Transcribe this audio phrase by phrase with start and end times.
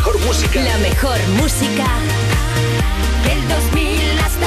[0.00, 0.62] mejor música.
[0.62, 1.86] La mejor música
[3.22, 4.46] del 2000 hasta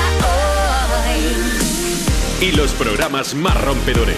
[2.39, 2.47] hoy.
[2.47, 4.17] Y los programas más rompedores.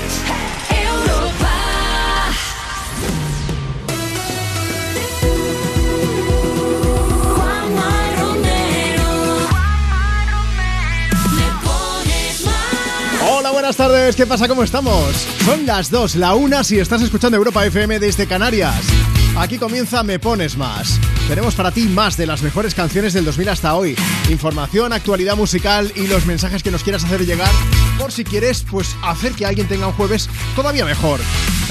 [0.69, 1.51] Europa.
[7.35, 9.11] Juanma Romero.
[11.35, 13.29] Me pones más.
[13.29, 14.47] Hola, buenas tardes, ¿qué pasa?
[14.47, 15.27] ¿Cómo estamos?
[15.43, 18.85] Son las 2, la 1 si estás escuchando Europa FM desde Canarias.
[19.37, 20.97] Aquí comienza Me Pones Más.
[21.27, 23.95] Tenemos para ti más de las mejores canciones del 2000 hasta hoy.
[24.29, 27.49] Información, actualidad musical y los mensajes que nos quieras hacer llegar
[27.97, 31.19] por si quieres pues hacer que alguien tenga un jueves todavía mejor.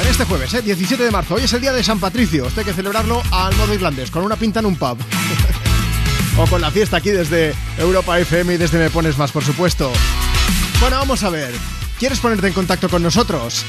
[0.01, 0.63] En este jueves, ¿eh?
[0.63, 2.47] 17 de marzo, hoy es el día de San Patricio.
[2.47, 4.99] Esto hay que celebrarlo al modo irlandés, con una pinta en un pub.
[6.37, 9.93] o con la fiesta aquí desde Europa FM y desde Me Pones Más, por supuesto.
[10.81, 11.55] Bueno, vamos a ver.
[11.99, 13.65] ¿Quieres ponerte en contacto con nosotros?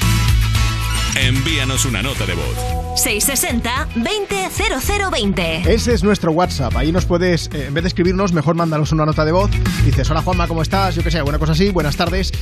[1.14, 2.85] Envíanos una nota de voz.
[2.96, 5.66] 660-200020.
[5.66, 6.74] Ese es nuestro WhatsApp.
[6.76, 9.50] Ahí nos puedes, eh, en vez de escribirnos, mejor mándanos una nota de voz.
[9.84, 10.94] Dices, hola Juanma, ¿cómo estás?
[10.94, 12.32] Yo que sé, alguna cosa así, buenas tardes.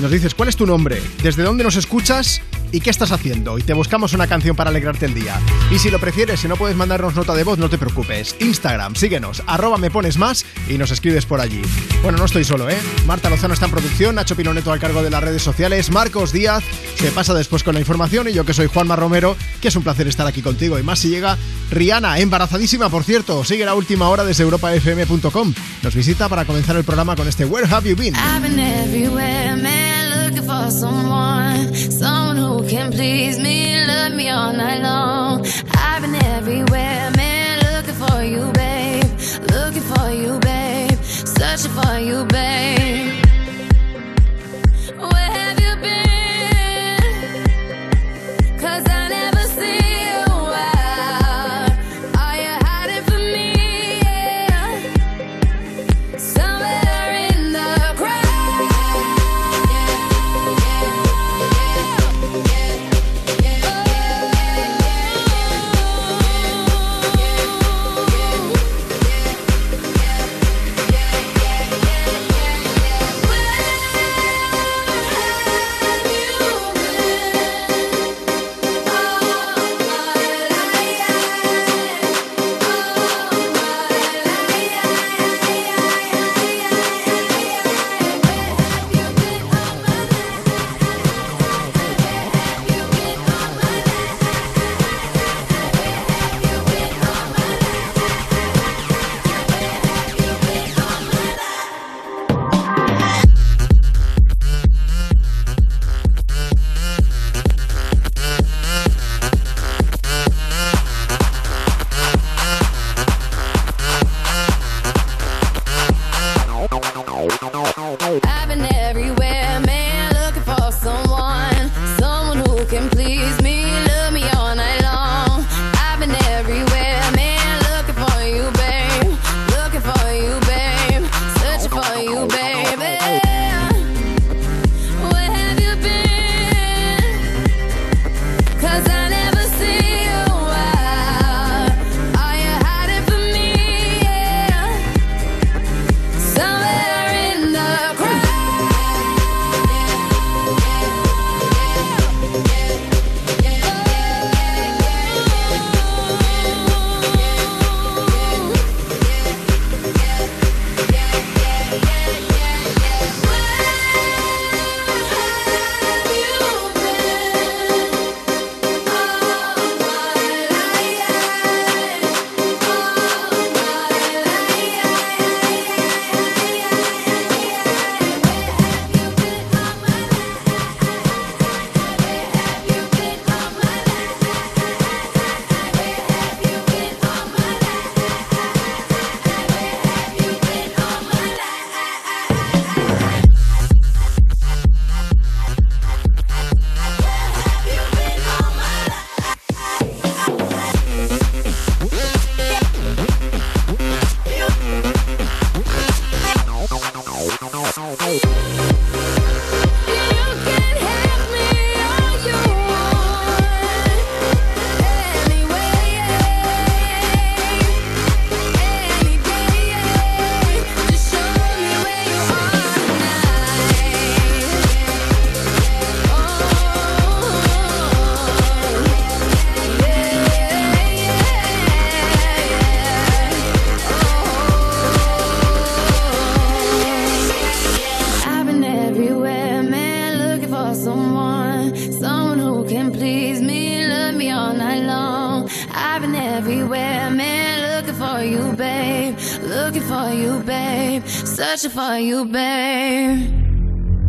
[0.00, 1.00] Nos dices, ¿cuál es tu nombre?
[1.22, 2.42] ¿Desde dónde nos escuchas?
[2.72, 3.56] ¿Y qué estás haciendo?
[3.56, 5.38] Y te buscamos una canción para alegrarte el día.
[5.70, 8.34] Y si lo prefieres, si no puedes mandarnos nota de voz, no te preocupes.
[8.40, 11.62] Instagram, síguenos, arroba me pones más y nos escribes por allí.
[12.02, 12.76] Bueno, no estoy solo, ¿eh?
[13.06, 16.64] Marta Lozano está en producción, Nacho Pinoneto al cargo de las redes sociales, Marcos Díaz
[16.96, 19.83] se pasa después con la información y yo que soy Juanma Romero, que es un
[19.84, 20.78] placer estar aquí contigo.
[20.78, 21.38] Y más si llega
[21.70, 25.54] Rihanna, embarazadísima por cierto, sigue la última hora desde europafm.com.
[25.82, 28.14] Nos visita para comenzar el programa con este Where Have You Been?
[28.14, 34.52] I've been everywhere, man, looking for someone, someone who can please me, love me all
[34.52, 35.46] night long.
[35.76, 39.04] I've been everywhere, man, looking for you, babe,
[39.50, 43.23] looking for you, babe, searching for you, babe.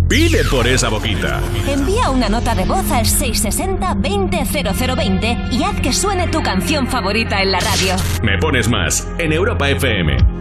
[0.07, 1.41] Pide por esa boquita.
[1.67, 7.51] Envía una nota de voz al 660-200020 y haz que suene tu canción favorita en
[7.51, 7.95] la radio.
[8.21, 10.34] Me pones más en Europa FM.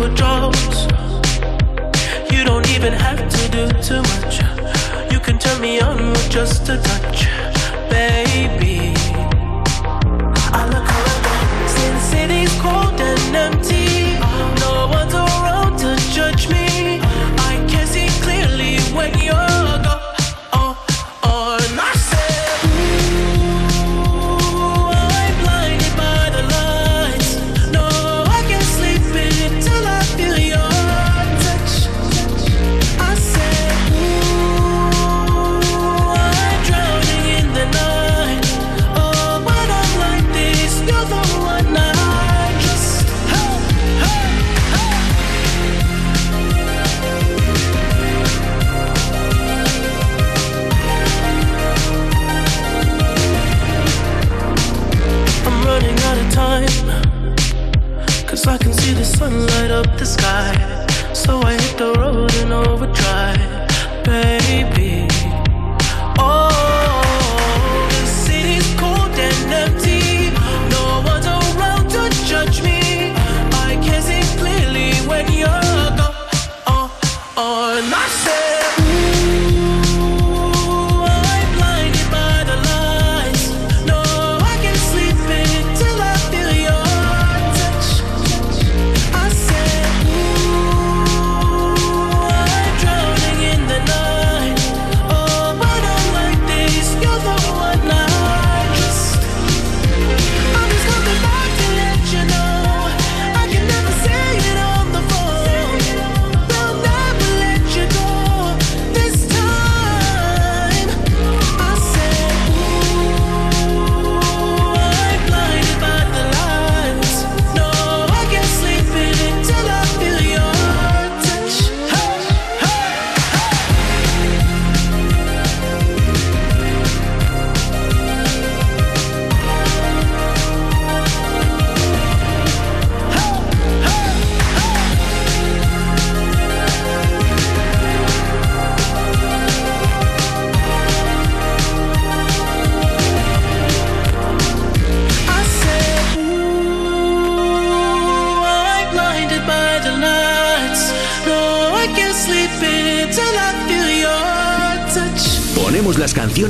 [0.00, 0.86] you drugs.
[2.30, 4.40] You don't even have to do too much.
[5.12, 7.26] You can turn me on with just a touch,
[7.90, 8.94] baby.
[10.52, 14.18] I look around, since city's cold and empty,
[14.60, 15.27] no one's around.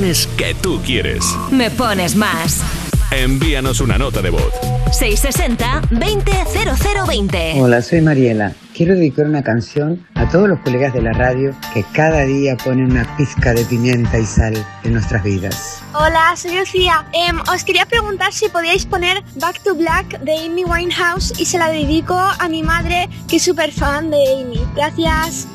[0.09, 1.23] que tú quieres.
[1.51, 2.63] Me pones más.
[3.11, 4.51] Envíanos una nota de voz.
[4.87, 7.61] 660-200020.
[7.61, 8.53] Hola, soy Mariela.
[8.73, 12.89] Quiero dedicar una canción a todos los colegas de la radio que cada día ponen
[12.91, 15.83] una pizca de pimienta y sal en nuestras vidas.
[15.93, 17.05] Hola, soy Lucía.
[17.13, 21.59] Em, os quería preguntar si podíais poner Back to Black de Amy Winehouse y se
[21.59, 24.59] la dedico a mi madre que es súper fan de Amy.
[24.75, 25.47] Gracias.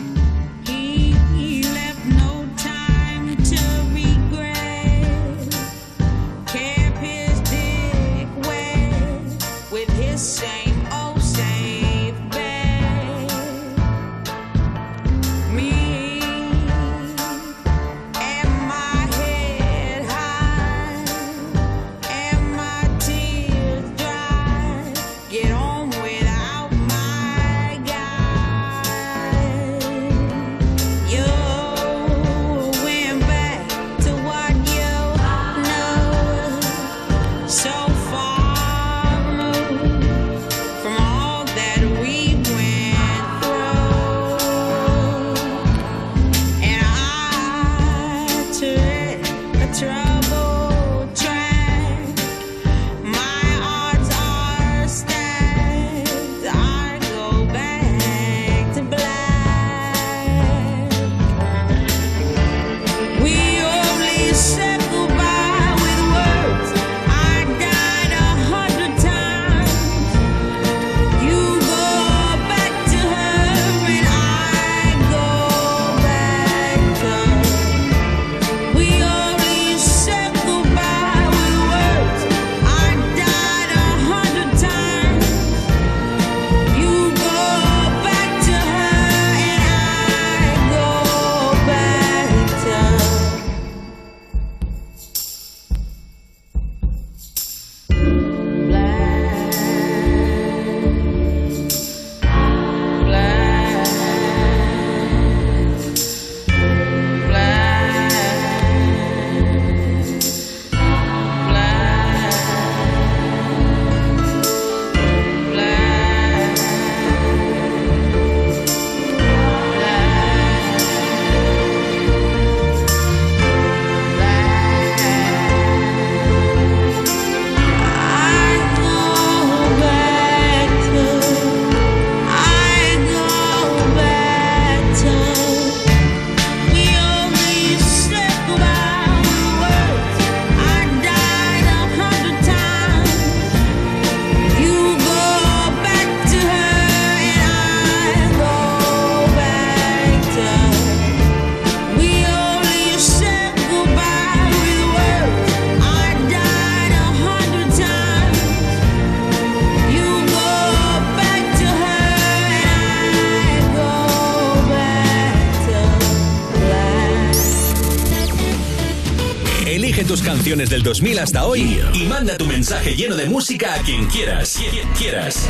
[170.84, 174.60] 2000 hasta hoy y manda tu mensaje lleno de música a quien quieras.
[174.70, 175.48] Quien quieras.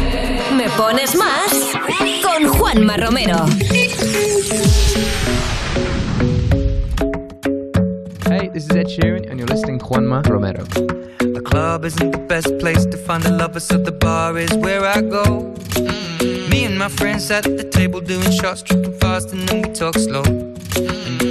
[0.57, 1.53] Me pones más
[2.23, 3.45] con Juanma Romero.
[8.31, 10.63] Hey, this is Ed Sheeran, and you're listening to Juanma Romero.
[11.19, 14.87] The club isn't the best place to find a lover, so the bar is where
[14.87, 15.53] I go.
[16.49, 19.99] Me and my friends at the table doing shots, tripping fast, and then we talk
[19.99, 20.44] slow.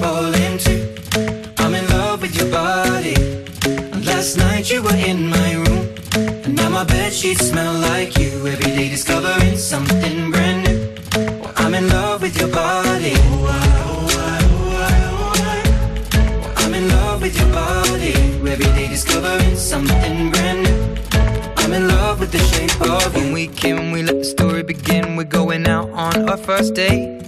[0.00, 0.80] falling too.
[1.58, 3.14] I'm in love with your body.
[3.92, 5.88] And last night you were in my room.
[6.44, 8.46] And now my bed sheets smell like you.
[8.46, 10.78] Every day discovering something brand new.
[11.40, 13.14] Well, I'm in love with your body.
[16.56, 18.14] I'm in love with your body.
[18.52, 20.78] Every day discovering something brand new.
[21.56, 23.22] I'm in love with the shape of you.
[23.22, 25.16] When we came, we let the story begin.
[25.16, 27.27] We're going out on our first date.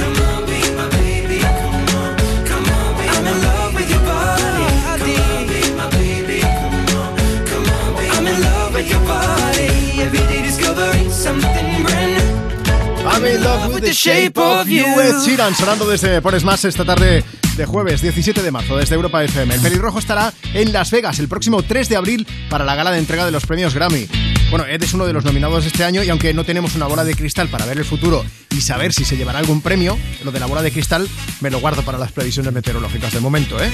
[13.21, 14.83] I'm in love with the shape of you.
[14.99, 17.23] Ed Sheeran sonando desde Me Pones Más esta tarde
[17.55, 19.53] de jueves 17 de marzo desde Europa FM.
[19.53, 22.97] El pelirrojo estará en Las Vegas el próximo 3 de abril para la gala de
[22.97, 24.07] entrega de los premios Grammy.
[24.49, 27.03] Bueno, Ed es uno de los nominados este año y aunque no tenemos una bola
[27.03, 30.39] de cristal para ver el futuro y saber si se llevará algún premio, lo de
[30.39, 31.07] la bola de cristal
[31.41, 33.71] me lo guardo para las previsiones meteorológicas de momento, ¿eh?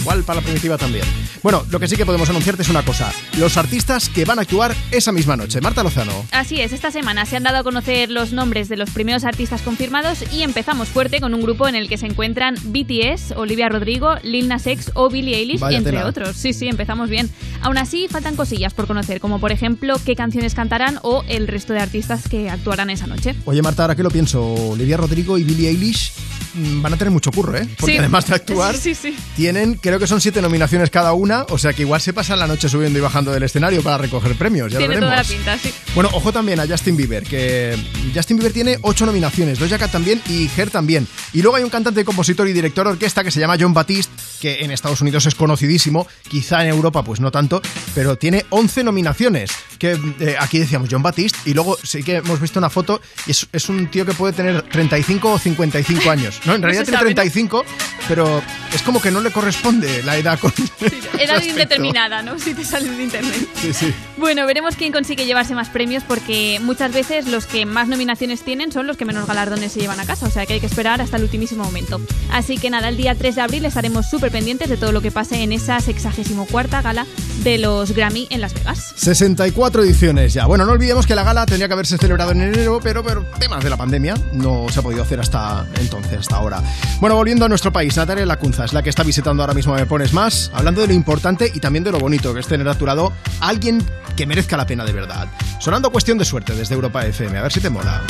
[0.00, 1.04] Igual para la primitiva también.
[1.42, 3.12] Bueno, lo que sí que podemos anunciarte es una cosa.
[3.36, 5.60] Los artistas que van a actuar esa misma noche.
[5.60, 6.24] Marta Lozano.
[6.30, 9.60] Así es, esta semana se han dado a conocer los nombres de los primeros artistas
[9.60, 14.14] confirmados y empezamos fuerte con un grupo en el que se encuentran BTS, Olivia Rodrigo,
[14.22, 16.06] Lil Nas X o Billie Eilish, Vaya entre tela.
[16.06, 16.36] otros.
[16.36, 17.28] Sí, sí, empezamos bien.
[17.60, 21.74] Aún así, faltan cosillas por conocer, como por ejemplo qué canciones cantarán o el resto
[21.74, 23.34] de artistas que actuarán esa noche.
[23.44, 26.12] Oye, Marta, ahora que lo pienso, Olivia Rodrigo y Billie Eilish
[26.54, 27.66] mm, van a tener mucho curro, ¿eh?
[27.78, 27.98] Porque Sí.
[27.98, 29.14] además de actuar, Sí, sí.
[29.36, 32.46] tienen, creo que son siete nominaciones cada una, o sea que igual se pasan la
[32.46, 35.36] noche subiendo y bajando del escenario para recoger premios, ya Tiene lo toda la veremos.
[35.44, 35.72] pinta, sí.
[35.94, 37.76] Bueno, ojo también a Justin Bieber, que
[38.14, 41.06] Justin Bieber tiene ocho nominaciones, Doja Cat también y Her también.
[41.32, 44.12] Y luego hay un cantante, compositor y director de orquesta que se llama John Batiste,
[44.40, 47.60] que en Estados Unidos es conocidísimo, quizá en Europa pues no tanto,
[47.94, 49.50] pero tiene 11 nominaciones.
[49.78, 53.30] Que eh, aquí decíamos John Batiste y luego sí que hemos visto una foto y
[53.30, 56.40] es, es un tío que puede tener 35 o 55 años.
[56.44, 57.14] No, en realidad tiene sabe, ¿no?
[57.14, 57.64] 35,
[58.08, 58.42] pero
[58.74, 62.38] es como que no le corresponde la edad con ese Edad indeterminada, ¿no?
[62.38, 63.48] Si te sale en internet.
[63.60, 63.94] Sí, sí.
[64.16, 68.72] Bueno, veremos quién consigue llevarse más premios porque muchas veces los que más nominaciones tienen
[68.72, 71.00] son los que menos galardones se llevan a casa, o sea que hay que esperar
[71.00, 72.00] hasta el ultimísimo momento.
[72.30, 75.10] Así que nada, el día 3 de abril estaremos súper pendientes de todo lo que
[75.10, 77.06] pase en esa 64 gala
[77.42, 78.92] de los Grammy en Las Vegas.
[78.96, 80.46] 64 ediciones ya.
[80.46, 83.62] Bueno, no olvidemos que la gala tendría que haberse celebrado en enero, pero por temas
[83.64, 86.62] de la pandemia no se ha podido hacer hasta entonces, hasta ahora.
[87.00, 89.86] Bueno, volviendo a nuestro país, Natalia Lacunza es la que está visitando ahora mismo Me
[89.86, 92.74] Pones Más, hablando de lo importante y también de lo bonito que es tener a
[92.74, 93.82] tu lado a alguien
[94.16, 95.28] que merezca la pena de verdad.
[95.58, 98.02] Sonando cuestión de suerte desde Europa FM, a ver si te mola.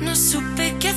[0.00, 0.87] No supe qué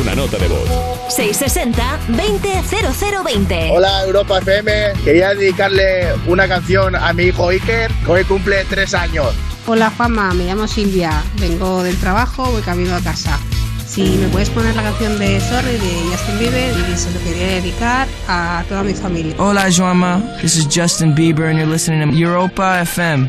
[0.00, 0.68] una nota de voz.
[1.16, 3.70] 660-200020.
[3.72, 8.94] Hola Europa FM, quería dedicarle una canción a mi hijo Iker, que hoy cumple tres
[8.94, 9.28] años.
[9.66, 13.38] Hola Juanma, me llamo Silvia, vengo del trabajo, voy camino a casa.
[13.86, 17.46] Si me puedes poner la canción de Sorry de Justin Bieber y se lo quería
[17.48, 19.34] dedicar a toda mi familia.
[19.38, 20.22] Hola, Joama.
[20.40, 23.28] This is Justin Bieber, and you're listening to Europa FM.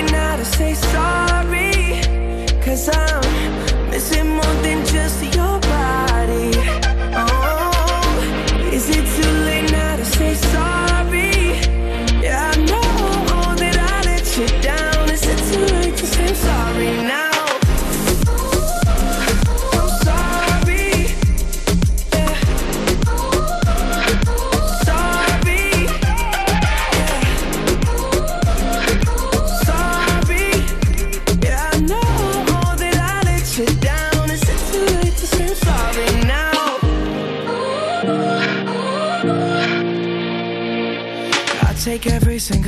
[0.37, 2.01] to say sorry?
[2.61, 5.50] Cause I'm missing more than just your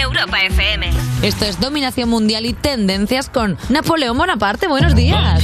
[0.00, 0.90] Europa FM.
[1.22, 4.68] Esto es dominación mundial y tendencias con Napoleón Bonaparte.
[4.68, 5.42] Buenos días.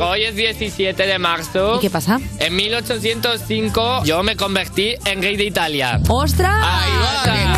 [0.00, 1.76] Hoy es 17 de marzo.
[1.76, 2.20] ¿Y qué pasa?
[2.38, 6.00] En 1805 yo me convertí en rey de Italia.
[6.08, 6.54] ¡Ostras!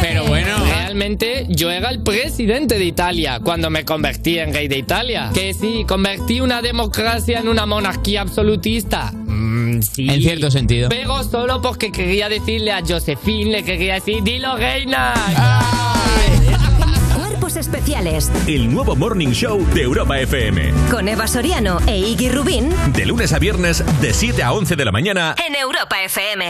[0.01, 4.79] Pero bueno, realmente yo era el presidente de Italia cuando me convertí en rey de
[4.79, 5.31] Italia.
[5.35, 9.11] Que sí, convertí una democracia en una monarquía absolutista.
[9.12, 10.09] Mm, sí.
[10.09, 10.88] En cierto sentido.
[10.88, 15.14] Pero solo porque quería decirle a Josephine, le quería decir, dilo reina.
[17.16, 20.73] Cuerpos especiales El nuevo Morning Show de Europa FM.
[20.90, 24.85] con Eva Soriano e Iggy Rubín De lunes a viernes, de 7 a 11 de
[24.85, 25.35] la mañana.
[25.47, 26.47] en Europa FM.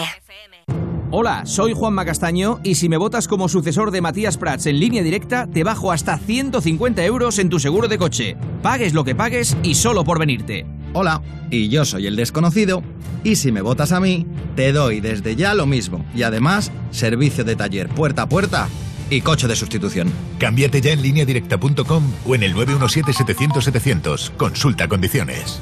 [1.10, 5.02] Hola, soy Juanma Castaño y si me votas como sucesor de Matías Prats en línea
[5.02, 8.36] directa, te bajo hasta 150 euros en tu seguro de coche.
[8.62, 10.66] Pagues lo que pagues y solo por venirte.
[10.92, 12.82] Hola, y yo soy el desconocido,
[13.24, 17.42] y si me votas a mí, te doy desde ya lo mismo, y además, servicio
[17.42, 18.68] de taller puerta a puerta
[19.10, 20.12] y coche de sustitución.
[20.38, 24.36] Cámbiate ya en lineadirecta.com o en el 917-700-700.
[24.36, 25.60] Consulta condiciones.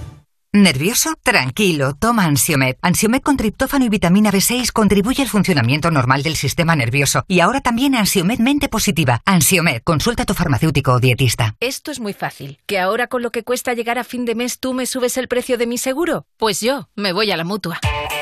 [0.56, 1.14] ¿Nervioso?
[1.22, 2.76] Tranquilo, toma Ansiomed.
[2.80, 7.24] Ansiomed con triptófano y vitamina B6 contribuye al funcionamiento normal del sistema nervioso.
[7.28, 9.20] Y ahora también Ansiomed Mente Positiva.
[9.26, 11.56] Ansiomed, consulta a tu farmacéutico o dietista.
[11.60, 12.58] Esto es muy fácil.
[12.64, 15.28] ¿Que ahora con lo que cuesta llegar a fin de mes tú me subes el
[15.28, 16.24] precio de mi seguro?
[16.38, 17.78] Pues yo me voy a la mutua.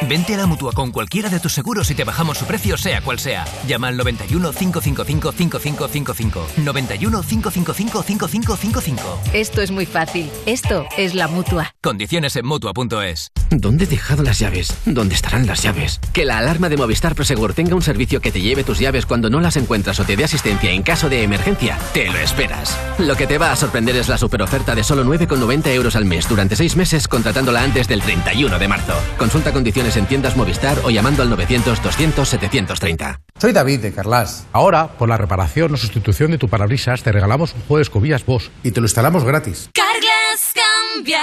[0.09, 3.01] Vente a la mutua con cualquiera de tus seguros y te bajamos su precio, sea
[3.01, 3.45] cual sea.
[3.69, 6.47] Llama al 91 555 5555.
[6.65, 9.21] 91 555 5555.
[9.33, 10.29] Esto es muy fácil.
[10.47, 11.75] Esto es la mutua.
[11.81, 13.31] Condiciones en mutua.es.
[13.51, 14.75] ¿Dónde he dejado las llaves?
[14.87, 16.01] ¿Dónde estarán las llaves?
[16.15, 19.29] Que la alarma de Movistar Prosegur tenga un servicio que te lleve tus llaves cuando
[19.29, 21.79] no las encuentras o te dé asistencia en caso de emergencia.
[21.93, 22.79] Te lo esperas.
[22.99, 26.27] Lo que te va a sorprender es la superoferta de solo 9,90 euros al mes
[26.27, 28.95] durante 6 meses contratándola antes del 31 de marzo.
[29.19, 33.21] Consulta condiciones en tiendas Movistar o llamando al 900 200 730.
[33.39, 34.47] Soy David de Carlas.
[34.53, 38.25] Ahora, por la reparación o sustitución de tu parabrisas, te regalamos un juego de escobillas
[38.25, 39.71] Bosch y te lo instalamos gratis.
[39.75, 41.23] Carglass cambia,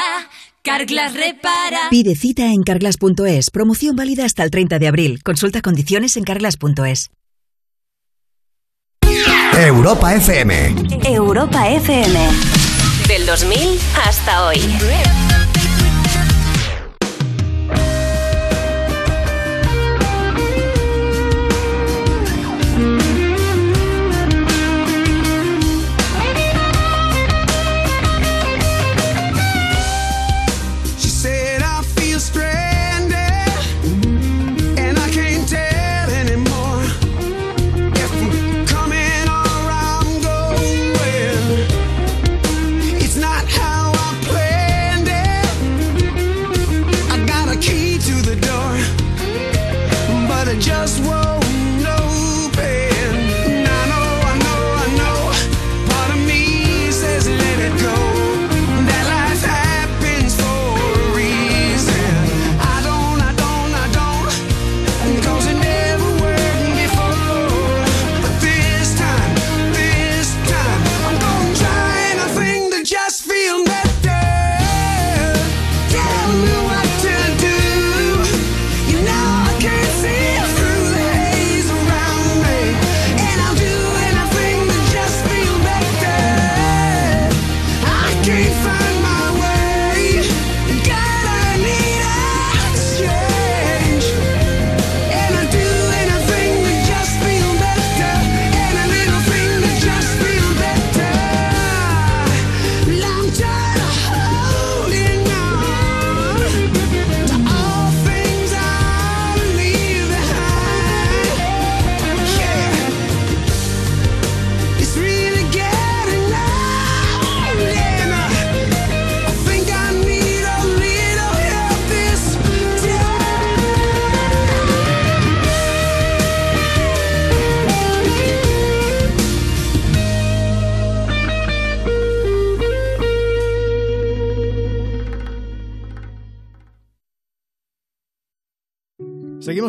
[0.64, 1.90] Carglass repara.
[1.90, 3.50] Pide cita en carglass.es.
[3.50, 5.24] Promoción válida hasta el 30 de abril.
[5.24, 7.10] Consulta condiciones en carglass.es.
[9.58, 10.76] Europa FM.
[11.04, 12.20] Europa FM.
[13.08, 14.60] Del 2000 hasta hoy.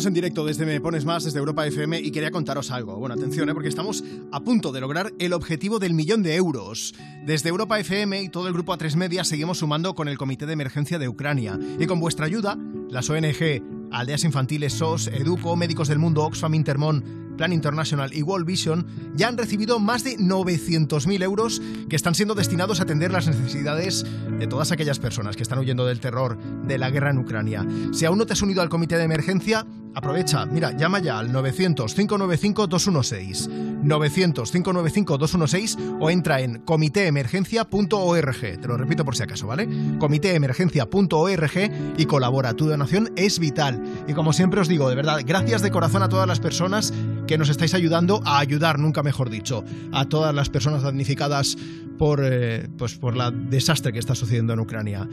[0.03, 2.97] Seguimos en directo desde Me Pones Más, desde Europa FM, y quería contaros algo.
[2.97, 3.55] Bueno, atención, ¿eh?
[3.55, 6.93] porque estamos a punto de lograr el objetivo del millón de euros.
[7.25, 10.55] Desde Europa FM y todo el grupo A3 Media seguimos sumando con el Comité de
[10.55, 11.57] Emergencia de Ucrania.
[11.79, 12.59] Y con vuestra ayuda,
[12.91, 13.63] las ONG
[13.93, 19.29] Aldeas Infantiles, SOS, Educo, Médicos del Mundo, Oxfam Intermón, Plan International y World Vision ya
[19.29, 24.05] han recibido más de 900.000 euros que están siendo destinados a atender las necesidades
[24.39, 27.67] de todas aquellas personas que están huyendo del terror de la guerra en Ucrania.
[27.93, 31.33] Si aún no te has unido al comité de emergencia, aprovecha, mira, llama ya al
[31.33, 38.41] 900-595-216, 900-595-216 o entra en comitéemergencia.org.
[38.41, 39.69] Te lo repito por si acaso, ¿vale?
[39.99, 42.55] comitéemergencia.org y colabora.
[42.55, 43.83] Tu donación es vital.
[44.07, 46.93] Y como siempre os digo, de verdad, gracias de corazón a todas las personas
[47.27, 51.57] que nos estáis ayudando a ayudar, nunca mejor dicho, a todas las personas damnificadas
[51.99, 55.09] por, eh, pues por la desastre que está sucediendo en Ucrania.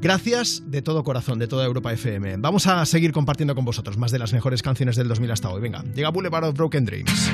[0.00, 2.36] Gracias de todo corazón, de toda Europa FM.
[2.38, 5.60] Vamos a seguir compartiendo con vosotros más de las mejores canciones del 2000 hasta hoy.
[5.60, 7.30] Venga, llega Boulevard of Broken Dreams.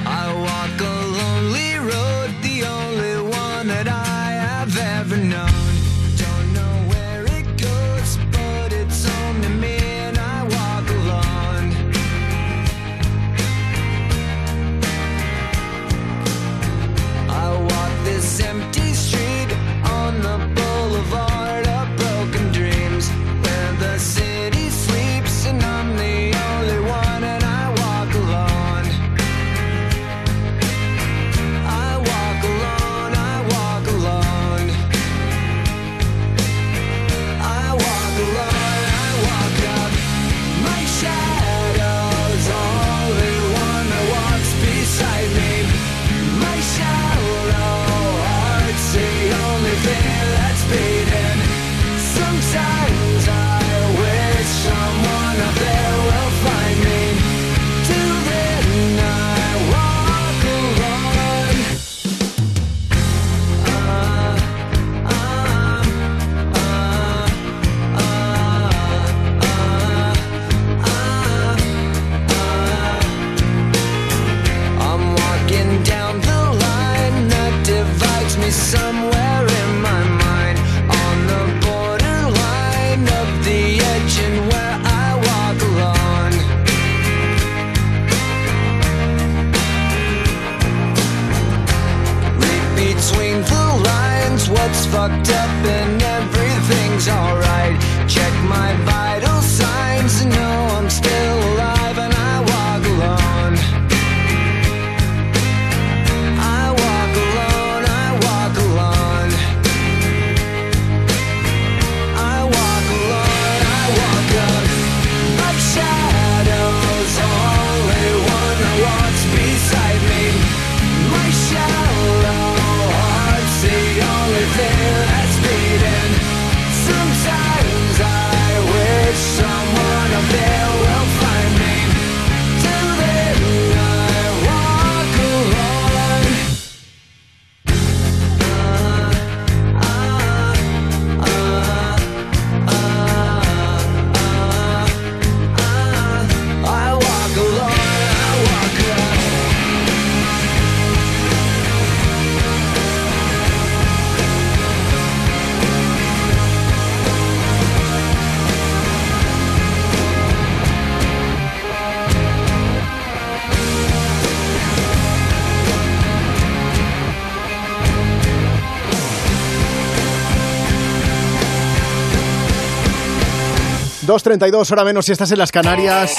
[174.09, 176.17] 2.32 hora menos si estás en las Canarias.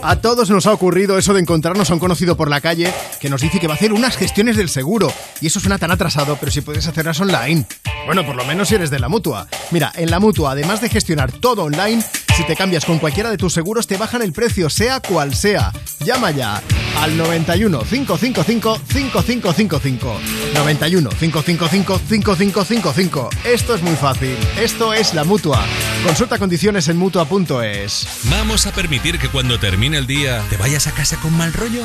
[0.00, 3.28] A todos nos ha ocurrido eso de encontrarnos a un conocido por la calle que
[3.28, 5.12] nos dice que va a hacer unas gestiones del seguro.
[5.40, 7.66] Y eso suena tan atrasado, pero si puedes hacerlas online.
[8.06, 9.48] Bueno, por lo menos si eres de la mutua.
[9.72, 12.04] Mira, en la mutua, además de gestionar todo online,
[12.36, 15.72] si te cambias con cualquiera de tus seguros, te bajan el precio, sea cual sea.
[16.04, 16.62] Llama ya
[17.00, 20.20] al 91 555 5555.
[20.54, 23.30] 91 555 5555.
[23.44, 24.36] Esto es muy fácil.
[24.58, 25.64] Esto es la mutua.
[26.06, 28.06] Consulta condiciones en mutua.es.
[28.24, 31.84] ¿Vamos a permitir que cuando termine el día te vayas a casa con mal rollo?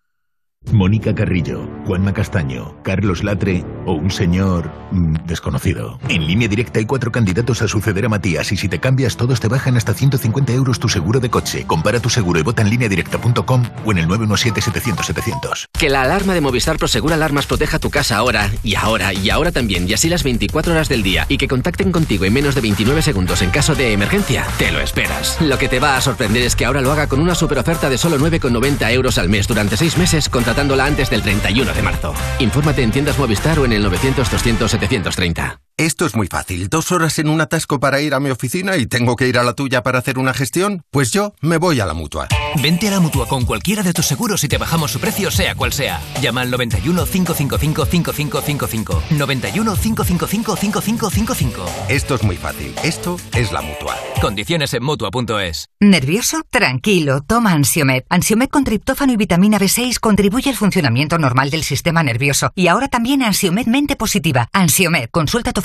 [0.71, 5.99] Mónica Carrillo, Juanma Castaño, Carlos Latre o un señor mm, desconocido.
[6.07, 9.39] En línea directa hay cuatro candidatos a suceder a Matías y si te cambias todos
[9.39, 11.65] te bajan hasta 150 euros tu seguro de coche.
[11.65, 15.65] Compara tu seguro y vota en línea directa.com o en el 917-700-700.
[15.77, 19.51] Que la alarma de Movistar Prosegura Alarmas proteja tu casa ahora y ahora y ahora
[19.51, 22.61] también y así las 24 horas del día y que contacten contigo en menos de
[22.61, 24.45] 29 segundos en caso de emergencia.
[24.59, 25.41] Te lo esperas.
[25.41, 27.89] Lo que te va a sorprender es que ahora lo haga con una super oferta
[27.89, 32.13] de solo 9,90 euros al mes durante 6 meses contratándola antes del 31 de marzo.
[32.39, 35.70] Infórmate en tiendas Movistar o en el 900-200-730.
[35.81, 36.69] Esto es muy fácil.
[36.69, 39.43] Dos horas en un atasco para ir a mi oficina y tengo que ir a
[39.43, 40.83] la tuya para hacer una gestión.
[40.91, 42.27] Pues yo me voy a la mutua.
[42.61, 45.55] Vente a la mutua con cualquiera de tus seguros y te bajamos su precio, sea
[45.55, 45.99] cual sea.
[46.21, 49.03] Llama al 91 555 5555.
[49.09, 51.65] 91 555 5555.
[51.89, 52.75] Esto es muy fácil.
[52.83, 53.97] Esto es la mutua.
[54.21, 55.69] Condiciones en mutua.es.
[55.79, 56.43] ¿Nervioso?
[56.51, 58.03] Tranquilo, toma Ansiomed.
[58.07, 62.51] Ansiomed con triptófano y vitamina B6 contribuye al funcionamiento normal del sistema nervioso.
[62.53, 64.47] Y ahora también Ansiomed mente positiva.
[64.53, 65.61] Ansiomed, consulta a tu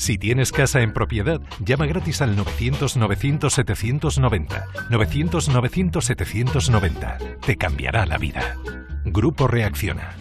[0.00, 4.64] Si tienes casa en propiedad, llama gratis al 900-900-790.
[4.88, 7.40] 900-900-790.
[7.44, 8.56] Te cambiará la vida.
[9.04, 10.16] Grupo Reacciona.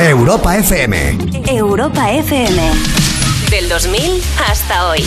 [0.00, 1.18] Europa FM.
[1.46, 2.72] Europa FM.
[3.48, 5.04] Del 2000 hasta hoy.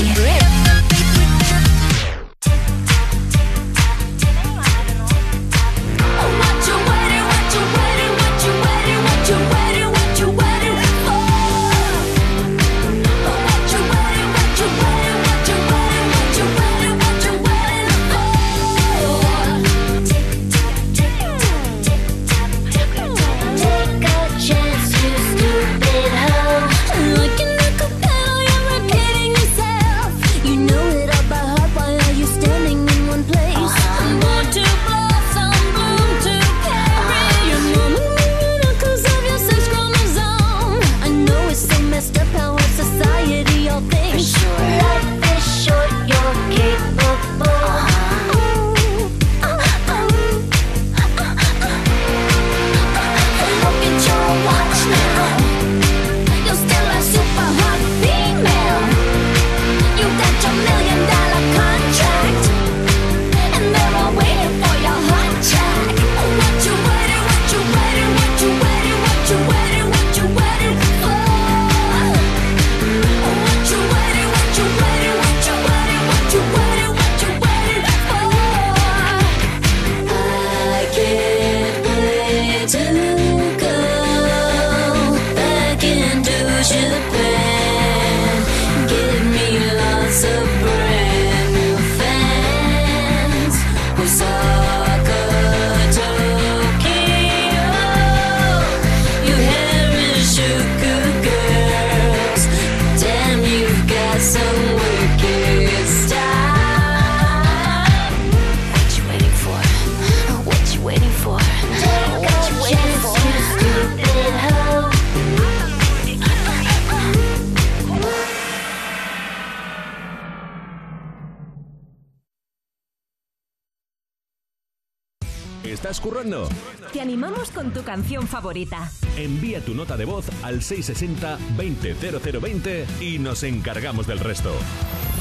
[125.95, 126.49] ¿Estás currando?
[126.91, 128.91] Te animamos con tu canción favorita.
[129.15, 134.51] Envía tu nota de voz al 660-200020 y nos encargamos del resto.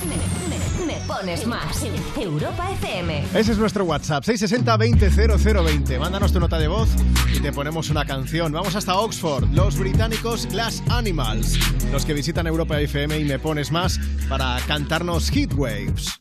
[0.09, 0.17] Me-
[0.49, 1.85] me- Me pones más.
[2.21, 3.25] Europa FM.
[3.35, 5.97] Ese es nuestro WhatsApp, 660-200020.
[6.01, 6.89] Mándanos tu nota de voz
[7.33, 8.51] y te ponemos una canción.
[8.51, 11.57] Vamos hasta Oxford, los británicos Glass Animals,
[11.93, 16.21] los que visitan Europa FM y Me Pones Más para cantarnos Heat Waves.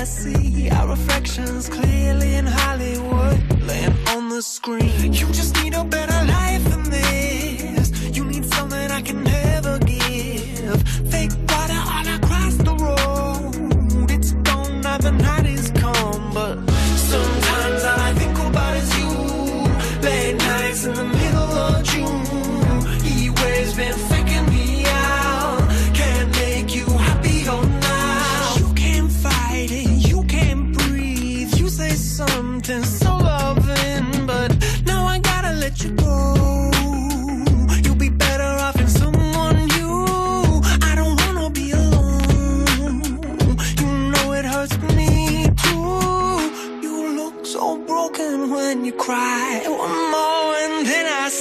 [0.00, 5.12] I see our reflections clearly in Hollywood, laying on the screen.
[5.12, 7.92] You just need a better life than this.
[8.16, 10.82] You need something I can never give.
[11.12, 14.10] Fake water all across the road.
[14.10, 15.12] It's gone now, the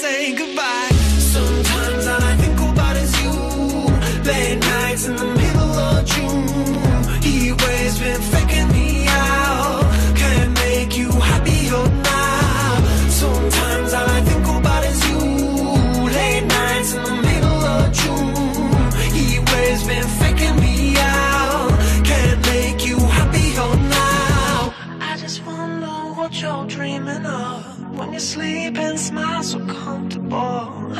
[0.10, 1.09] say goodbye.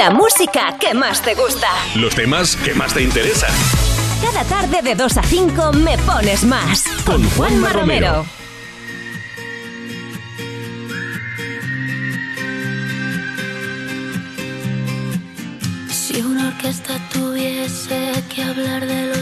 [0.00, 1.68] La música que más te gusta.
[1.94, 3.50] Los temas que más te interesan.
[4.22, 6.84] Cada tarde de 2 a 5 me pones más.
[7.04, 8.24] Con Juanma Romero.
[15.90, 19.19] Si una orquesta tuviese que hablar de los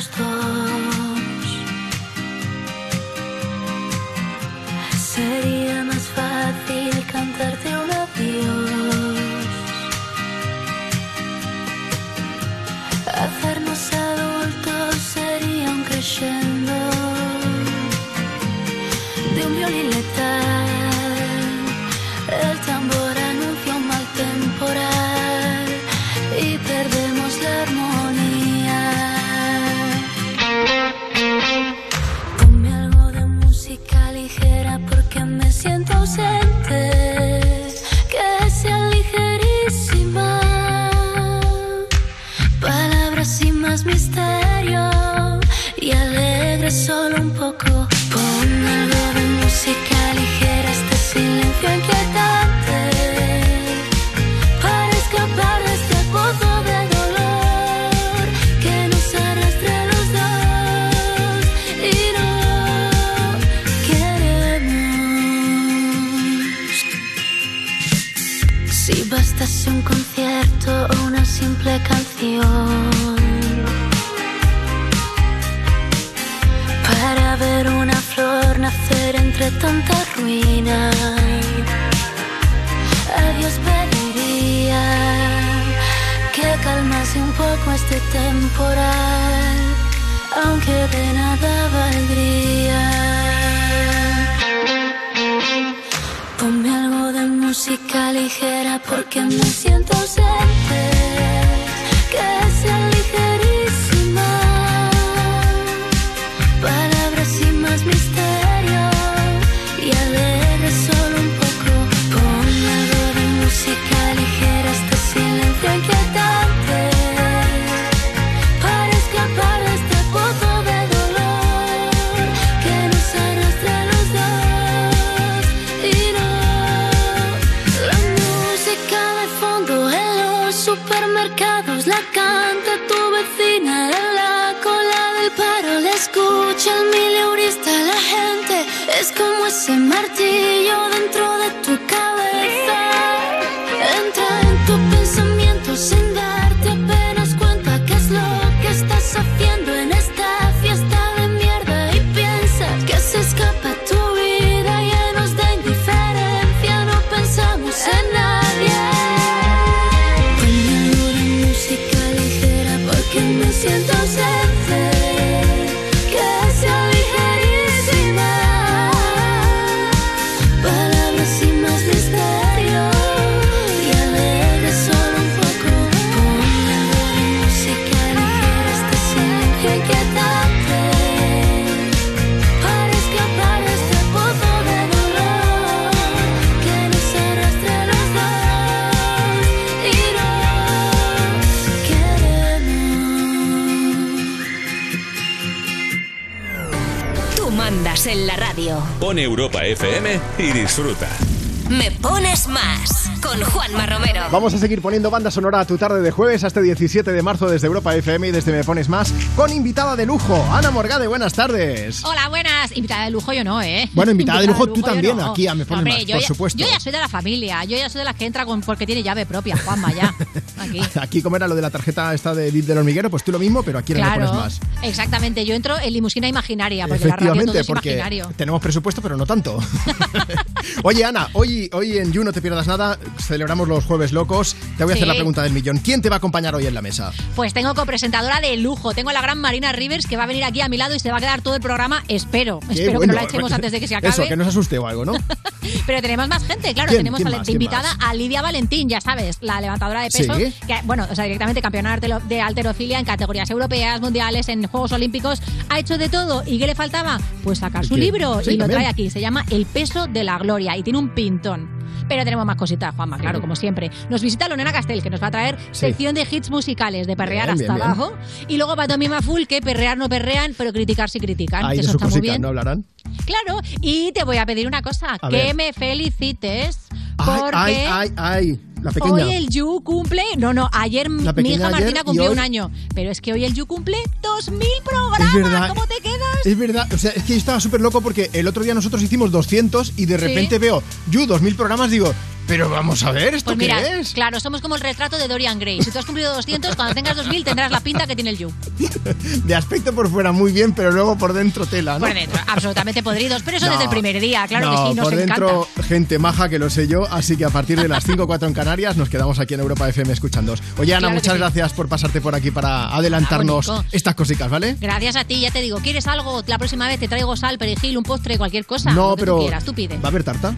[204.59, 207.95] seguir poniendo banda sonora a tu tarde de jueves hasta 17 de marzo desde Europa
[207.95, 211.07] FM y desde Me Pones Más con invitada de lujo, Ana Morgade.
[211.07, 212.05] Buenas tardes.
[212.05, 212.77] Hola, buenas.
[212.77, 213.89] Invitada de lujo yo no, ¿eh?
[213.93, 215.31] Bueno, invitada de lujo tú también, no.
[215.31, 216.59] aquí a Me Pones Más, yo por ya- supuesto.
[216.59, 217.63] Yo ya soy de la familia.
[217.63, 220.13] Yo ya soy de las que entra con, porque tiene llave propia, Juanma, ya.
[220.59, 220.81] Aquí.
[221.01, 223.39] Aquí, como era lo de la tarjeta esta de VIP del hormiguero, pues tú lo
[223.39, 224.61] mismo, pero aquí Me Claro, Pones Más.
[224.83, 225.47] exactamente.
[225.47, 228.33] Yo entro en limusina imaginaria, porque la radio todo Efectivamente, es porque imaginario.
[228.37, 229.61] tenemos presupuesto, pero no tanto.
[230.83, 234.57] Oye, Ana, hoy, hoy en You no te pierdas nada, celebramos los jueves locos.
[234.77, 235.79] Te voy a hacer la pregunta del millón.
[235.79, 237.13] ¿Quién te va a acompañar hoy en la mesa?
[237.37, 238.93] Pues tengo copresentadora de lujo.
[238.95, 241.11] Tengo la gran Marina Rivers que va a venir aquí a mi lado y se
[241.11, 242.03] va a quedar todo el programa.
[242.09, 242.61] Espero.
[242.61, 243.01] Qué Espero bueno.
[243.01, 244.09] que no la echemos antes de que se acabe.
[244.15, 245.13] Eso, que no se asuste o algo, ¿no?
[245.87, 246.89] Pero tenemos más gente, claro.
[246.89, 247.01] ¿Quién?
[247.01, 250.35] Tenemos ¿Quién a la- invitada a Lidia Valentín, ya sabes, la levantadora de peso.
[250.35, 250.51] Sí.
[250.67, 254.67] Que, bueno, o sea, directamente campeona de altero- de alterofilia en categorías europeas, mundiales, en
[254.67, 255.43] Juegos Olímpicos.
[255.69, 256.43] Ha hecho de todo.
[256.47, 257.21] ¿Y qué le faltaba?
[257.45, 258.01] Pues sacar su ¿Qué?
[258.01, 258.41] libro.
[258.43, 258.81] Sí, y lo también.
[258.81, 259.11] trae aquí.
[259.11, 260.75] Se llama El peso de la gloria.
[260.75, 261.69] Y tiene un pintón.
[262.09, 263.91] Pero tenemos más cositas, Juanma, claro, como siempre.
[264.09, 267.47] Nos visita Lorena Castel, que nos va a traer sección de hits musicales, de perrear
[267.55, 267.87] Bien, hasta bien.
[267.87, 268.13] abajo.
[268.49, 271.71] Y luego va Tommy Maful, que perrear no perrean, pero criticar sí critican.
[271.73, 272.41] Que eso está muy bien.
[272.41, 272.85] no hablarán.
[273.27, 275.55] Claro, y te voy a pedir una cosa, A que ver.
[275.55, 276.89] me felicites
[277.19, 279.15] Ay, porque ay, ay, ay, la pequeña.
[279.27, 281.23] hoy el Yu cumple, no, no, ayer mi
[281.53, 285.21] hija Martina cumplió hoy- un año, pero es que hoy el Yu cumple 2000 programas,
[285.21, 285.69] Es verdad.
[285.69, 286.19] ¿cómo te quedas?
[286.47, 289.03] Es verdad, o sea, es que yo estaba súper loco porque el otro día nosotros
[289.03, 290.27] hicimos 200 y de Sí.
[290.27, 292.13] repente veo, yo, 2000 programas, digo,
[292.49, 294.13] pero vamos a ver, ¿esto Pues mira, qué es?
[294.15, 295.83] claro, somos como el retrato de Dorian Gray.
[295.83, 298.51] Si tú has cumplido 200, cuando tengas 2000 tendrás la pinta que tiene el Yu.
[299.45, 302.07] De aspecto por fuera muy bien, pero luego por dentro tela, ¿no?
[302.07, 303.73] Por dentro, absolutamente podridos, pero eso No.
[303.73, 305.35] desde el primer día, claro No, que sí, nos por encanta.
[305.35, 308.27] dentro gente maja que lo sé yo, así que a partir de las 5 o
[308.27, 310.63] 4 en Canarias nos quedamos aquí en Europa FM escuchándoos.
[310.79, 311.39] Oye Ana, Claro muchas sí.
[311.39, 314.77] gracias por pasarte por aquí para adelantarnos Ah, estas cositas, ¿vale?
[314.81, 316.43] Gracias a ti, ya te digo, ¿quieres algo?
[316.47, 318.91] La próxima vez te traigo sal, perejil, un postre, cualquier cosa.
[318.93, 319.99] no, lo que pero tú quieras, tú pide.
[319.99, 320.55] ¿va a haber tarta?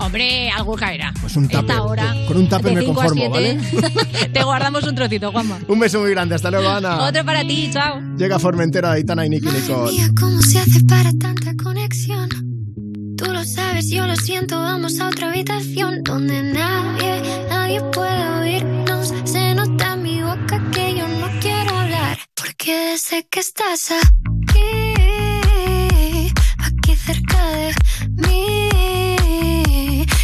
[0.00, 1.12] Hombre, algo caerá.
[1.20, 1.60] Pues un tupper.
[1.60, 3.60] Esta hora, Con un tupper me conformo, siete,
[4.32, 5.58] te guardamos un trocito, Juanma.
[5.68, 7.04] Un beso muy grande, hasta luego Ana.
[7.04, 8.00] Otro para ti, chao.
[8.16, 9.92] Llega Formentera, Aitana y Nicky Nicole.
[9.92, 12.28] Mía, ¿cómo se hace para tanta conexión?
[13.16, 17.20] Tú lo sabes, yo lo siento, vamos a otra habitación donde nadie,
[17.50, 19.12] nadie puede oírnos.
[19.24, 24.94] Se nota en mi boca que yo no quiero hablar, porque sé que estás aquí,
[26.58, 27.74] aquí cerca de
[28.26, 28.49] mí,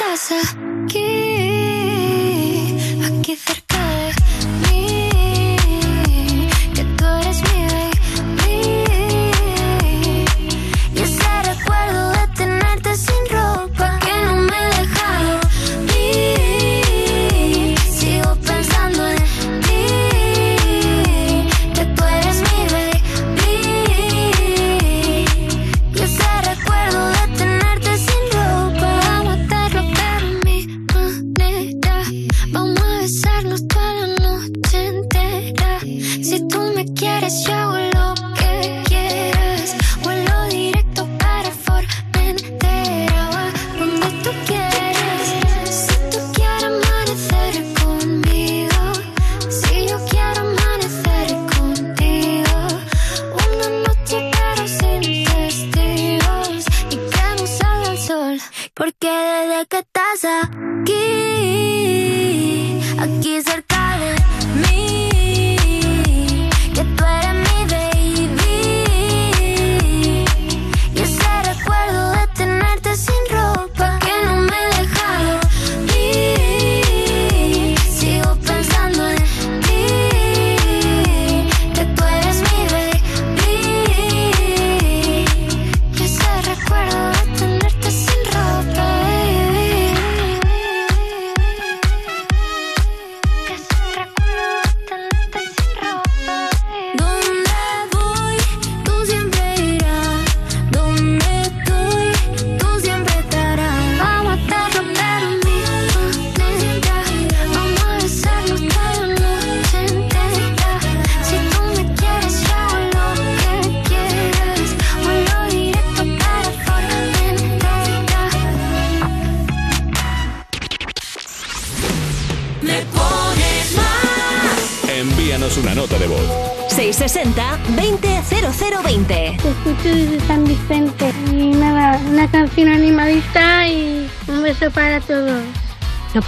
[0.00, 0.69] casa.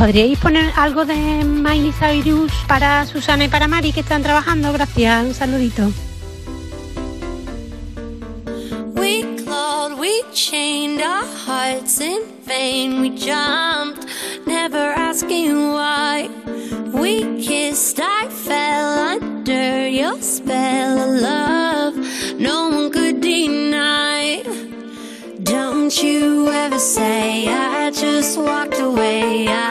[0.02, 4.72] ¿Podríais poner algo de Miley Cyrus para Susana y para Mari que están trabajando?
[4.72, 5.92] Gracias, un saludito.
[8.96, 13.00] We clawed, we chained our hearts in vain.
[13.00, 14.04] We jumped,
[14.44, 16.28] never asking why.
[16.92, 21.94] We kissed, I fell under your spell of love.
[22.40, 24.42] No one could deny.
[25.44, 29.46] Don't you ever say I just walked away.
[29.46, 29.61] I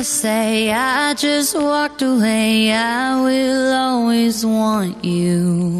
[0.00, 2.72] you ever say I just walked away.
[2.72, 5.79] I will always want you.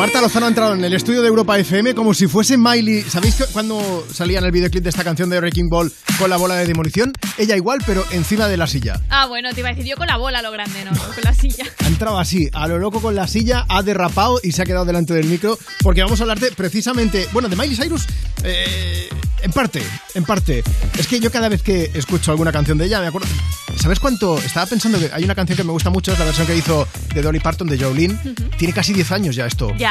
[0.00, 3.02] Marta Lozano ha entrado en el estudio de Europa FM como si fuese Miley.
[3.02, 6.38] ¿Sabéis que cuando salía en el videoclip de esta canción de Wrecking Ball con la
[6.38, 7.12] bola de demolición?
[7.36, 8.98] Ella igual, pero encima de la silla.
[9.10, 11.34] Ah, bueno, te iba a decir yo con la bola lo grande, no, con la
[11.34, 11.66] silla.
[11.84, 14.86] Ha entrado así, a lo loco con la silla, ha derrapado y se ha quedado
[14.86, 18.06] delante del micro porque vamos a hablar de precisamente, bueno, de Miley Cyrus.
[18.42, 19.06] eh,
[19.42, 19.82] en parte,
[20.14, 20.62] en parte.
[20.98, 23.28] Es que yo cada vez que escucho alguna canción de ella me acuerdo.
[23.76, 24.36] ¿Sabes cuánto?
[24.38, 26.86] Estaba pensando que hay una canción que me gusta mucho, es la versión que hizo
[27.14, 28.18] de Dolly Parton de Jolene.
[28.58, 29.74] Tiene casi 10 años ya esto.
[29.76, 29.89] ¿Ya?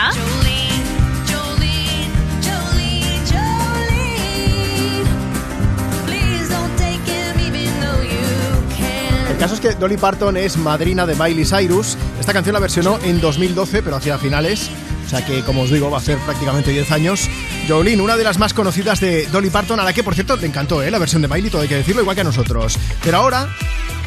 [9.30, 11.98] El caso es que Dolly Parton es madrina de Miley Cyrus.
[12.20, 14.70] Esta canción la versionó en 2012, pero hacia finales.
[15.06, 17.30] O sea que, como os digo, va a ser prácticamente 10 años.
[17.68, 20.48] Jolene, una de las más conocidas de Dolly Parton, a la que, por cierto, le
[20.48, 20.92] encantó ¿eh?
[20.92, 22.78] la versión de Miley, todo hay que decirlo, igual que a nosotros.
[23.04, 23.48] Pero ahora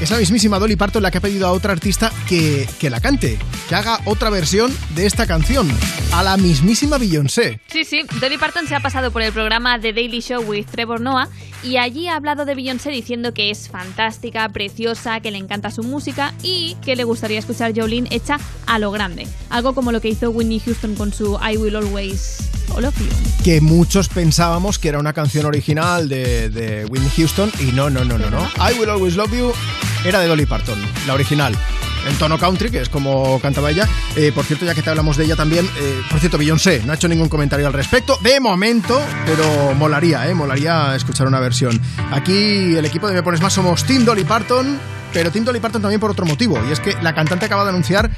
[0.01, 3.01] es la mismísima Dolly Parton la que ha pedido a otra artista que, que la
[3.01, 3.39] cante,
[3.69, 5.71] que haga otra versión de esta canción,
[6.13, 7.61] a la mismísima Beyoncé.
[7.69, 11.01] Sí, sí, Dolly Parton se ha pasado por el programa The Daily Show with Trevor
[11.01, 11.29] Noah
[11.63, 15.85] y allí ha hablado de Beyoncé diciendo que es fantástica, preciosa, que le encanta su
[15.85, 19.29] música y que le gustaría escuchar Jolene hecha a lo grande.
[19.51, 22.51] Algo como lo que hizo Whitney Houston con su I Will Always
[22.81, 23.43] Love You.
[23.53, 28.03] Que muchos pensábamos que era una canción original de, de Whitney Houston y no, no,
[28.03, 28.41] no, no, no.
[28.57, 29.53] I Will Always Love You
[30.07, 31.55] era de Dolly Parton, la original.
[32.07, 33.89] En tono country, que es como cantaba ella.
[34.17, 36.93] Eh, por cierto, ya que te hablamos de ella también, eh, por cierto, Beyoncé no
[36.93, 40.35] ha hecho ningún comentario al respecto, de momento, pero molaría, ¿eh?
[40.35, 41.81] Molaría escuchar una versión.
[42.11, 44.79] Aquí el equipo de Me Pones Más somos Team Dolly Parton,
[45.13, 47.71] pero Team Dolly Parton también por otro motivo, y es que la cantante acaba de
[47.71, 48.11] anunciar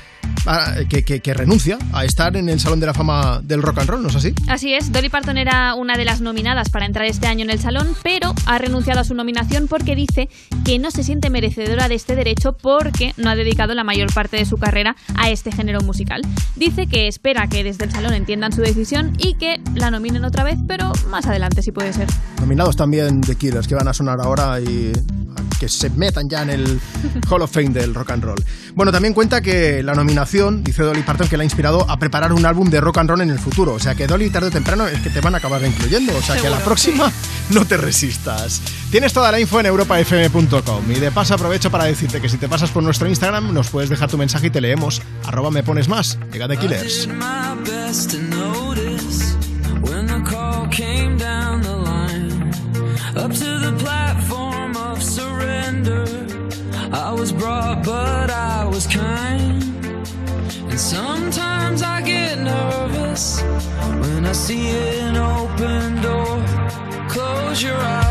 [0.46, 4.02] ah, que renuncia a estar en el Salón de la Fama del Rock and Roll,
[4.02, 4.32] ¿no es así?
[4.48, 7.58] Así es, Dolly Parton era una de las nominadas para entrar este año en el
[7.58, 10.28] salón, pero ha renunciado a su nominación porque dice
[10.64, 14.36] que no se siente merecedora de este derecho porque no ha dedicado la mayor parte
[14.36, 16.22] de su carrera a este género musical.
[16.56, 20.44] Dice que espera que desde el salón entiendan su decisión y que la nominen otra
[20.44, 22.08] vez, pero más adelante si puede ser.
[22.40, 24.92] Nominados también The Killers, que van a sonar ahora y
[25.58, 26.80] que se metan ya en el
[27.30, 28.44] Hall of Fame del rock and roll.
[28.74, 32.32] Bueno, también cuenta que la nominación, dice Dolly Parton, que la ha inspirado a preparar
[32.32, 33.72] un álbum de rock and roll en el futuro.
[33.74, 36.12] O sea que Dolly tarde o temprano es que te van a acabar incluyendo.
[36.16, 36.64] O sea que a la Seguro.
[36.64, 37.12] próxima
[37.50, 38.60] no te resistas.
[38.90, 40.90] Tienes toda la info en europafm.com.
[40.90, 43.90] Y de paso aprovecho para decirte que si te pasas por nuestro Instagram nos puedes
[43.90, 45.02] dejar tu mensaje y te leemos.
[45.24, 46.18] Arroba me pones más.
[46.32, 47.08] Llega The Killers.
[53.16, 56.04] up to the platform of surrender.
[56.92, 59.62] I was brought, but I was kind.
[60.70, 63.40] And sometimes I get nervous
[64.02, 64.68] when I see
[65.00, 66.44] an open door.
[67.08, 68.03] Close your eyes,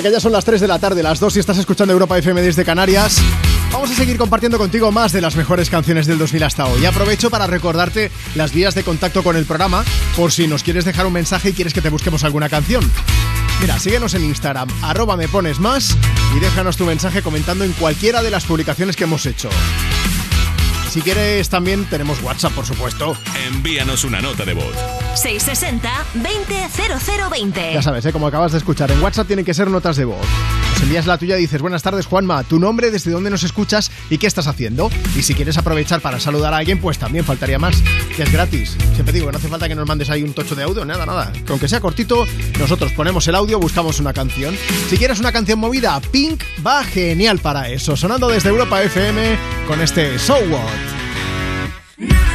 [0.00, 2.16] Venga, que ya son las 3 de la tarde, las 2 si estás escuchando Europa
[2.16, 3.20] FM desde Canarias.
[3.70, 6.86] Vamos a seguir compartiendo contigo más de las mejores canciones del 2000 hasta hoy.
[6.86, 9.84] Aprovecho para recordarte las vías de contacto con el programa
[10.16, 12.90] por si nos quieres dejar un mensaje y quieres que te busquemos alguna canción.
[13.60, 15.94] Mira, síguenos en Instagram, arroba me pones más
[16.34, 19.50] y déjanos tu mensaje comentando en cualquiera de las publicaciones que hemos hecho.
[20.88, 23.18] Si quieres también tenemos WhatsApp, por supuesto.
[23.48, 24.99] Envíanos una nota de voz.
[25.14, 27.74] 660-200020.
[27.74, 28.12] Ya sabes, ¿eh?
[28.12, 30.26] como acabas de escuchar, en WhatsApp tienen que ser notas de voz.
[30.72, 33.90] Nos envías la tuya y dices, buenas tardes Juanma, tu nombre, desde dónde nos escuchas
[34.08, 34.90] y qué estás haciendo.
[35.16, 37.82] Y si quieres aprovechar para saludar a alguien, pues también faltaría más,
[38.16, 38.76] que es gratis.
[38.94, 41.04] Siempre digo que no hace falta que nos mandes ahí un tocho de audio, nada,
[41.04, 41.32] nada.
[41.32, 42.26] Que aunque sea cortito,
[42.58, 44.56] nosotros ponemos el audio, buscamos una canción.
[44.88, 47.96] Si quieres una canción movida, Pink va genial para eso.
[47.96, 49.36] Sonando desde Europa FM
[49.66, 52.29] con este So What.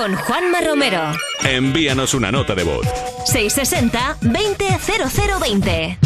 [0.00, 1.12] Con Juanma Romero.
[1.44, 2.86] Envíanos una nota de voz.
[3.26, 5.98] 660 200020.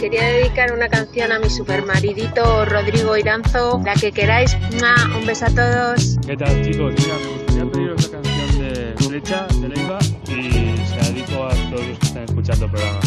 [0.00, 4.56] Quería dedicar una canción a mi supermaridito Rodrigo Iranzo, la que queráis.
[4.80, 5.16] ¡Mua!
[5.16, 6.16] Un beso a todos.
[6.26, 6.94] ¿Qué tal chicos?
[6.98, 11.50] Mira, me gustaría pediros la canción de Flecha de Leiva y se la dedico a
[11.70, 13.00] todos los que están escuchando el programa.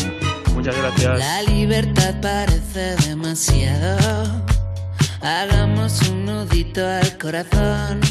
[0.56, 1.20] Muchas gracias.
[1.20, 4.42] La libertad parece demasiado.
[5.22, 8.11] Hagamos un nudito al corazón.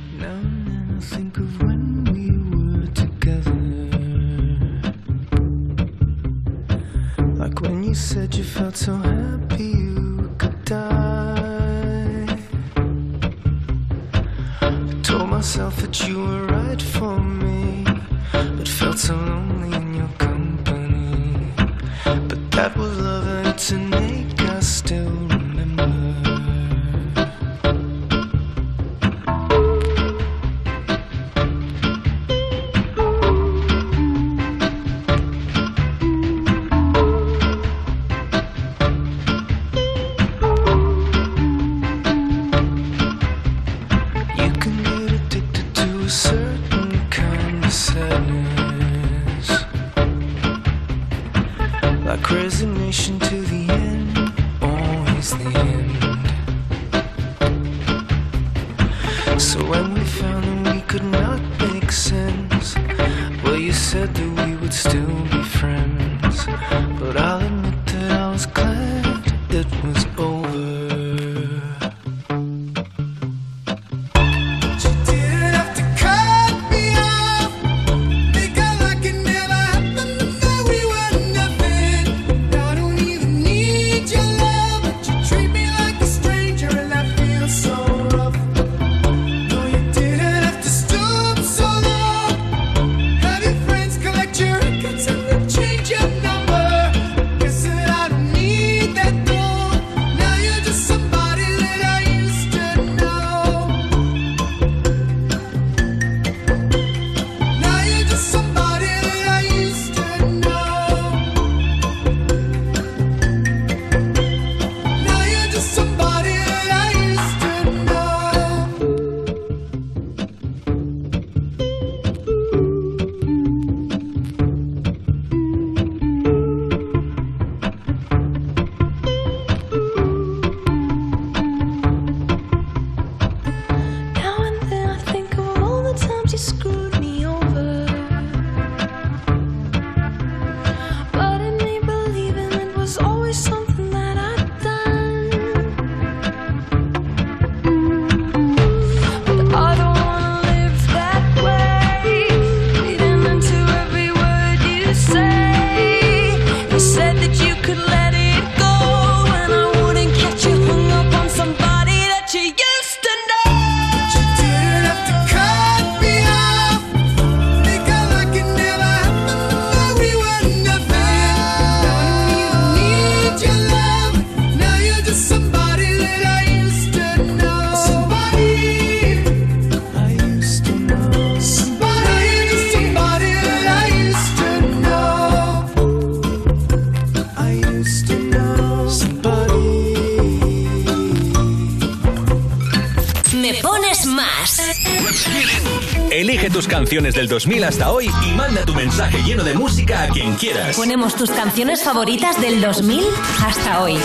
[196.91, 200.75] canciones del 2000 hasta hoy y manda tu mensaje lleno de música a quien quieras.
[200.75, 203.05] Ponemos tus canciones favoritas del 2000
[203.47, 203.97] hasta hoy.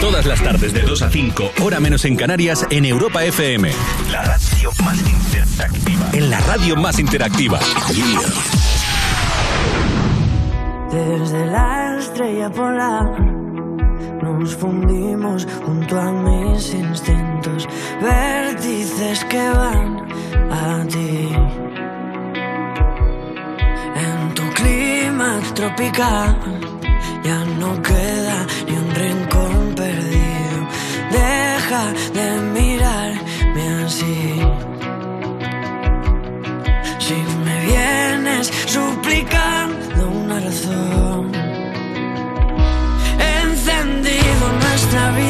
[0.00, 3.72] Todas las tardes de 2 a 5, hora menos en Canarias, en Europa FM.
[4.12, 6.10] La radio más interactiva.
[6.12, 7.58] En la radio más interactiva.
[10.92, 13.20] Desde la estrella polar
[14.22, 17.66] nos fundimos junto a mis instintos,
[18.00, 19.97] vértices que van
[25.80, 30.58] Ya no queda ni un rincón perdido.
[31.12, 34.40] Deja de mirarme así.
[36.98, 37.14] Si
[37.44, 41.30] me vienes suplicando una razón,
[43.40, 45.27] encendido nuestra vida.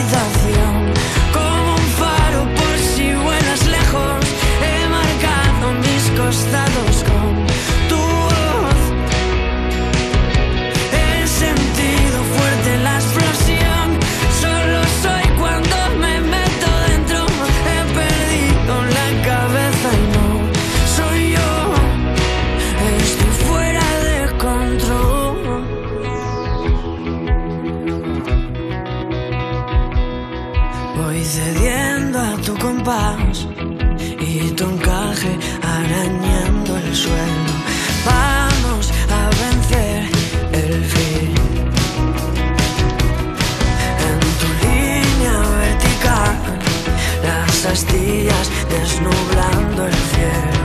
[48.69, 50.58] desnublando el cielo.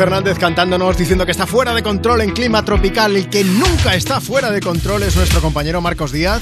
[0.00, 3.14] Fernández cantándonos diciendo que está fuera de control en clima tropical.
[3.16, 6.40] El que nunca está fuera de control es nuestro compañero Marcos Díaz.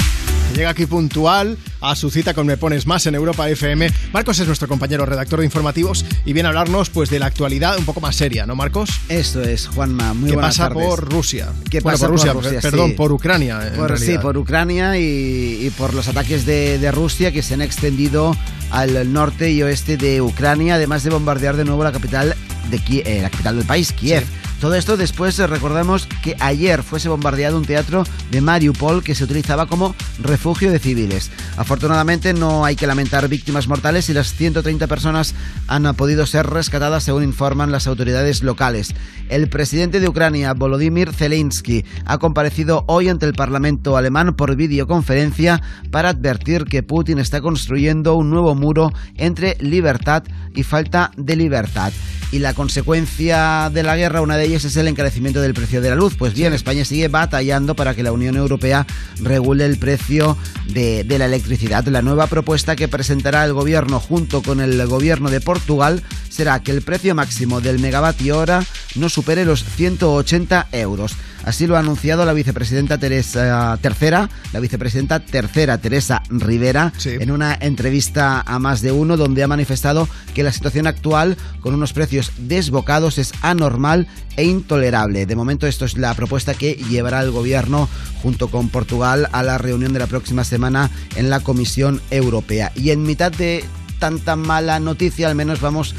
[0.52, 3.90] que Llega aquí puntual a su cita con Me Pones Más en Europa FM.
[4.12, 7.76] Marcos es nuestro compañero redactor de informativos y viene a hablarnos pues de la actualidad
[7.78, 8.90] un poco más seria, ¿no, Marcos?
[9.08, 10.14] Esto es, Juanma.
[10.14, 10.86] Muy ¿Qué buenas pasa tardes.
[10.86, 11.48] por Rusia?
[11.68, 12.60] ¿Qué Bueno, pasa por Rusia, Rusia?
[12.62, 12.94] perdón, Sí.
[12.94, 13.66] por Ucrania.
[13.66, 17.54] en Por- sí, por Ucrania y, y por los ataques de, de Rusia que se
[17.54, 18.36] han extendido
[18.70, 22.36] al norte y oeste de Ucrania, además de bombardear de nuevo la capital,
[22.70, 24.24] de Kie- eh, la capital del país, Kiev.
[24.60, 29.66] Todo esto después recordemos que ayer fuese bombardeado un teatro de Mariupol que se utilizaba
[29.66, 31.30] como refugio de civiles.
[31.56, 35.34] Afortunadamente no hay que lamentar víctimas mortales y las 130 personas
[35.66, 38.94] han podido ser rescatadas según informan las autoridades locales.
[39.28, 45.62] El presidente de Ucrania, Volodymyr Zelensky, ha comparecido hoy ante el Parlamento alemán por videoconferencia
[45.90, 50.24] para advertir que Putin está construyendo un nuevo muro entre libertad
[50.54, 51.92] y falta de libertad.
[52.30, 55.88] Y la consecuencia de la guerra, una de ellas es el encarecimiento del precio de
[55.88, 56.14] la luz.
[56.14, 58.86] Pues bien, España sigue batallando para que la Unión Europea
[59.22, 61.86] regule el precio de, de la electricidad.
[61.86, 66.70] La nueva propuesta que presentará el gobierno junto con el gobierno de Portugal será que
[66.70, 68.64] el precio máximo del megavatio hora
[68.94, 71.16] no supere los 180 euros.
[71.44, 77.56] Así lo ha anunciado la vicepresidenta Teresa tercera, la vicepresidenta tercera Teresa Rivera, en una
[77.58, 82.32] entrevista a más de uno, donde ha manifestado que la situación actual, con unos precios
[82.38, 84.06] desbocados, es anormal
[84.36, 85.26] e intolerable.
[85.26, 87.88] De momento, esto es la propuesta que llevará el gobierno
[88.22, 92.72] junto con Portugal a la reunión de la próxima semana en la Comisión Europea.
[92.74, 93.64] Y en mitad de
[93.98, 95.94] tanta mala noticia, al menos vamos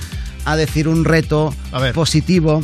[0.45, 1.53] a decir un reto
[1.93, 2.61] positivo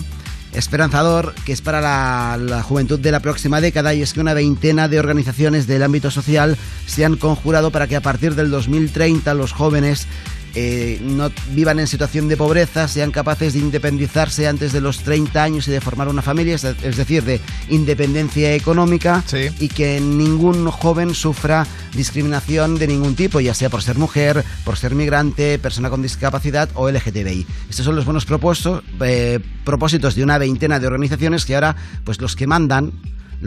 [0.56, 4.88] esperanzador que es para la, juventud de la próxima década y es que una veintena
[4.88, 9.52] de organizaciones del ámbito social se han conjurado para que a partir del 2030 los
[9.52, 10.08] jóvenes
[10.56, 15.44] eh, no vivan en situación de pobreza, sean capaces de independizarse antes de los 30
[15.44, 19.24] años y de formar una familia, es decir, de independencia económica
[19.60, 24.78] y que ningún joven sufra discriminación de ningún tipo, ya sea por ser mujer, por
[24.78, 27.46] ser migrante, persona con discapacidad o LGTBI.
[27.70, 32.22] Estos son los buenos propuestos, eh, propósitos de una veintena de organizaciones que ahora, pues
[32.22, 32.94] los que mandan,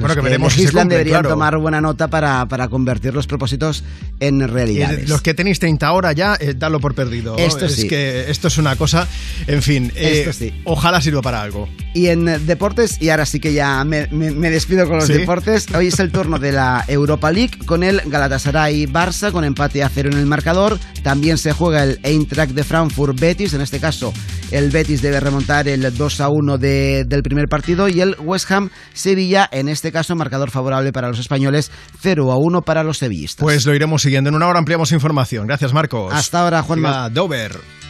[0.00, 1.30] Bueno, que veremos si cumplen, deberían claro.
[1.30, 3.84] tomar buena nota para, para convertir los propósitos
[4.20, 5.08] en realidades.
[5.08, 7.36] los que tenéis 30 ahora ya, eh, dadlo por perdido.
[7.38, 7.88] Esto es sí.
[7.88, 9.06] que esto es una cosa,
[9.46, 10.52] en fin, eh, Esto sí.
[10.64, 11.68] ojalá sirva para algo.
[11.94, 15.06] Y en eh, deportes, y ahora sí que ya me, me- me despido con los
[15.06, 15.14] ¿Sí?
[15.14, 19.88] deportes, hoy es el turno de la Europa League con el Galatasaray-Barça con empate a
[19.88, 20.78] cero en el marcador.
[21.02, 24.12] También se juega el Eintracht de Frankfurt-Betis, en este caso
[24.50, 28.50] el Betis debe remontar el 2 a 1 de- del primer partido y el West
[28.50, 31.70] Ham-Sevilla, en este caso marcador favorable para los españoles,
[32.00, 33.42] 0 a 1 para los sevillistas.
[33.42, 34.28] Pues lo iremos siguiendo.
[34.30, 35.46] En una hora ampliamos información.
[35.46, 36.12] Gracias, Marcos.
[36.12, 37.08] Hasta ahora, Juanma.
[37.10, 37.87] Dover.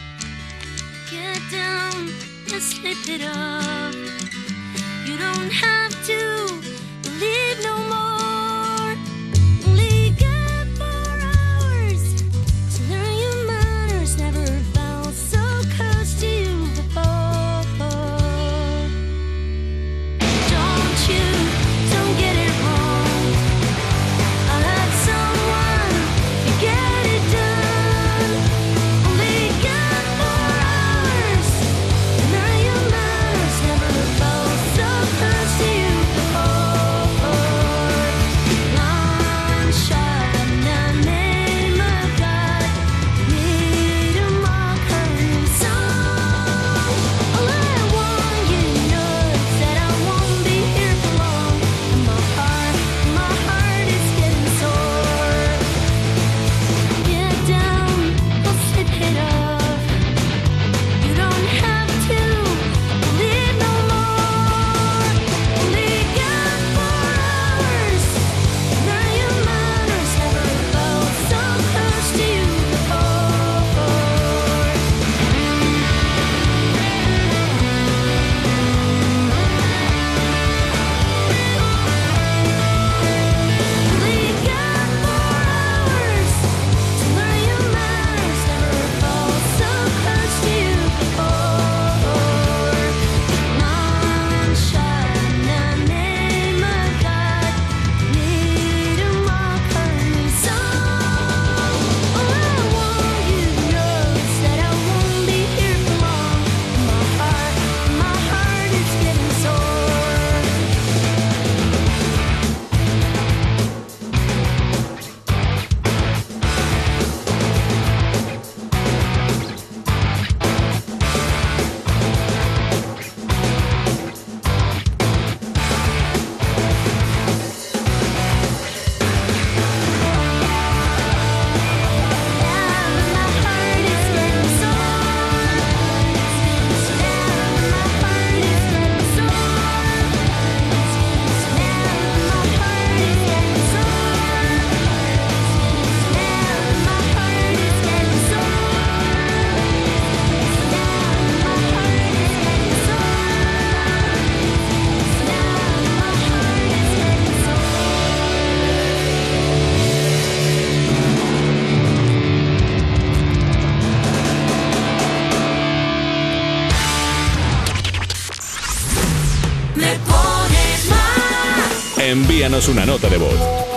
[172.49, 173.35] Envíanos una nota de voz.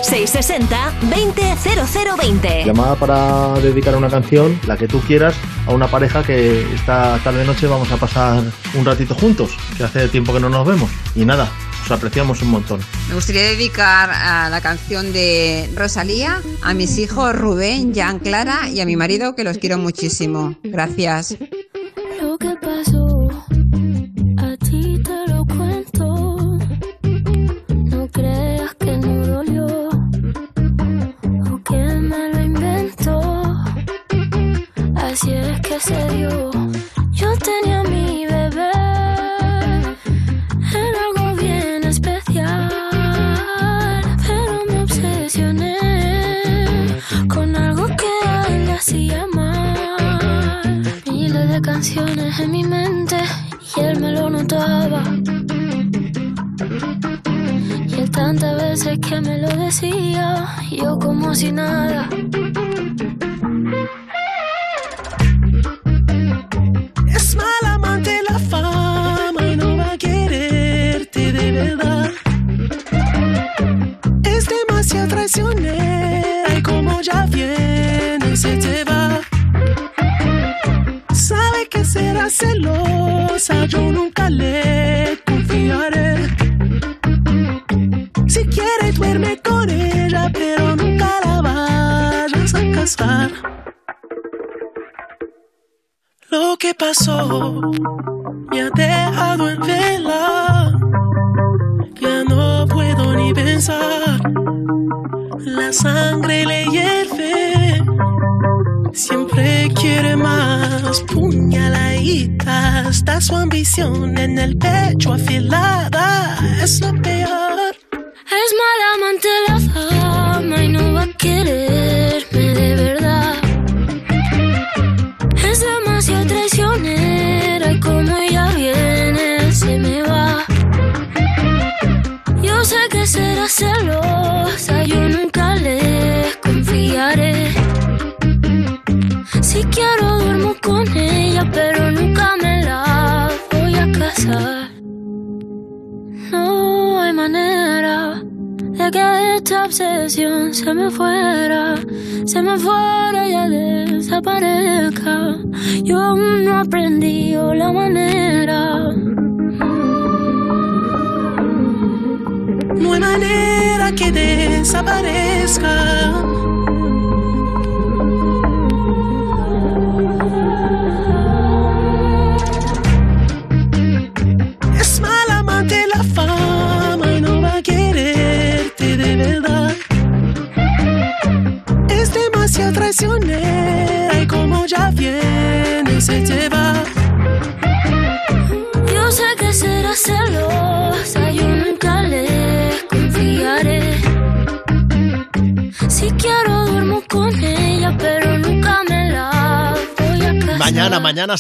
[0.09, 2.65] 660-200020.
[2.65, 5.35] Llamada para dedicar una canción, la que tú quieras,
[5.67, 8.43] a una pareja que esta tarde-noche vamos a pasar
[8.75, 10.91] un ratito juntos, que hace tiempo que no nos vemos.
[11.15, 11.51] Y nada,
[11.85, 12.81] os apreciamos un montón.
[13.09, 18.81] Me gustaría dedicar a la canción de Rosalía a mis hijos Rubén, Jan, Clara y
[18.81, 20.57] a mi marido que los quiero muchísimo.
[20.63, 21.37] Gracias.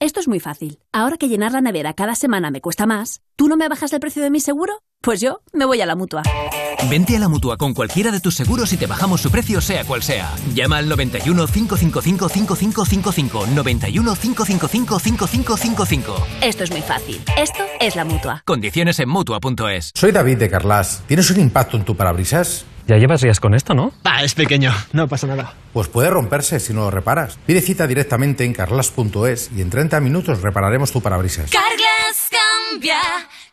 [0.00, 0.78] Esto es muy fácil.
[0.92, 4.00] Ahora que llenar la nevera cada semana me cuesta más, ¿tú no me bajas el
[4.00, 4.74] precio de mi seguro?
[5.00, 6.22] Pues yo me voy a la mutua.
[6.90, 9.84] Vente a la mutua con cualquiera de tus seguros y te bajamos su precio, sea
[9.84, 10.32] cual sea.
[10.54, 13.46] Llama al 91 555 5555.
[13.54, 16.26] 91 555 5555.
[16.42, 17.20] Esto es muy fácil.
[17.38, 18.42] Esto es la mutua.
[18.44, 19.92] Condiciones en mutua.es.
[19.94, 21.02] Soy David de Carlas.
[21.06, 22.66] ¿Tienes un impacto en tu parabrisas?
[22.86, 23.92] Ya llevas días con esto, ¿no?
[24.04, 25.54] Ah, es pequeño, no pasa nada.
[25.72, 27.36] Pues puede romperse si no lo reparas.
[27.44, 31.50] Pide cita directamente en carlas.es y en 30 minutos repararemos tu parabrisas.
[31.50, 32.30] Carglass
[32.70, 33.00] cambia,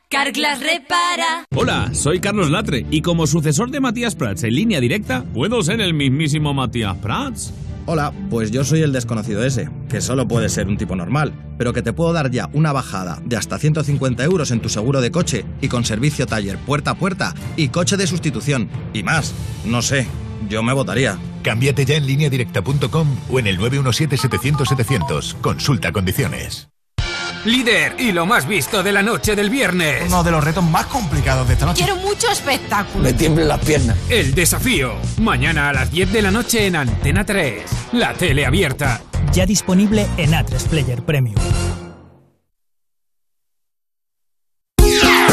[0.08, 1.46] Carglass repara.
[1.56, 5.82] Hola, soy Carlos Latre y como sucesor de Matías Prats en línea directa, ¿puedo ser
[5.82, 7.52] el mismísimo Matías Prats?
[7.86, 11.74] Hola, pues yo soy el desconocido ese, que solo puede ser un tipo normal, pero
[11.74, 15.12] que te puedo dar ya una bajada de hasta 150 euros en tu seguro de
[15.12, 18.70] coche y con servicio taller puerta a puerta y coche de sustitución.
[18.94, 19.34] Y más,
[19.66, 20.08] no sé,
[20.48, 21.18] yo me votaría.
[21.44, 25.42] Cámbiate ya en lineadirecta.com o en el 917-700-700.
[25.42, 26.73] Consulta condiciones.
[27.46, 30.04] Líder y lo más visto de la noche del viernes.
[30.08, 31.84] Uno de los retos más complicados de esta noche.
[31.84, 33.04] Quiero mucho espectáculo.
[33.04, 33.98] Me tiemblen las piernas.
[34.10, 34.94] El desafío.
[35.20, 37.64] Mañana a las 10 de la noche en Antena 3.
[37.94, 39.02] La tele abierta.
[39.34, 41.36] Ya disponible en A3 Player Premium.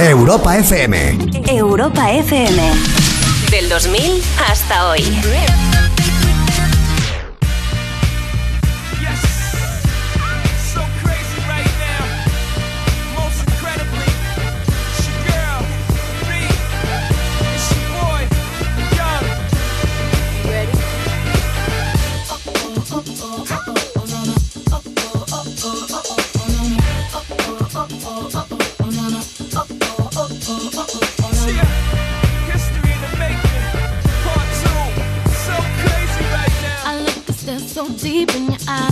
[0.01, 1.19] Europa FM.
[1.47, 2.73] Europa FM.
[3.51, 4.01] Del 2000
[4.49, 5.05] hasta hoy.
[38.27, 38.90] Deep in your eyes.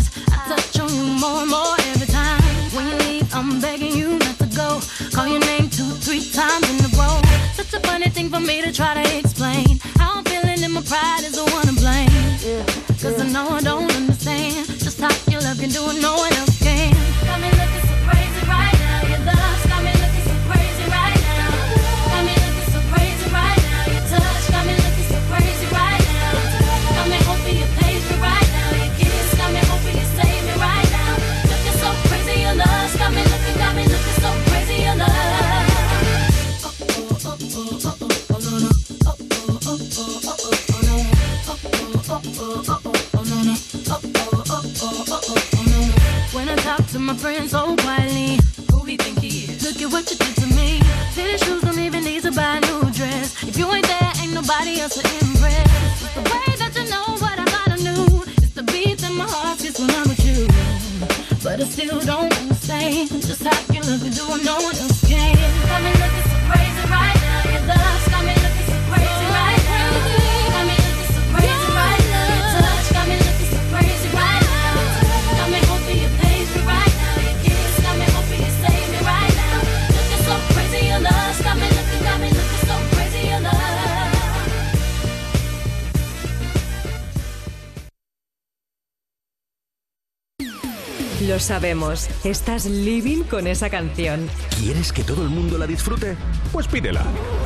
[91.49, 94.29] Sabemos, estás living con esa canción.
[94.61, 96.15] ¿Quieres que todo el mundo la disfrute?
[96.53, 97.03] Pues pídela.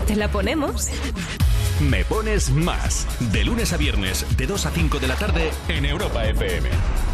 [0.08, 0.88] ¿Te la ponemos?
[1.88, 3.06] Me pones más.
[3.32, 6.68] De lunes a viernes, de 2 a 5 de la tarde, en Europa FM.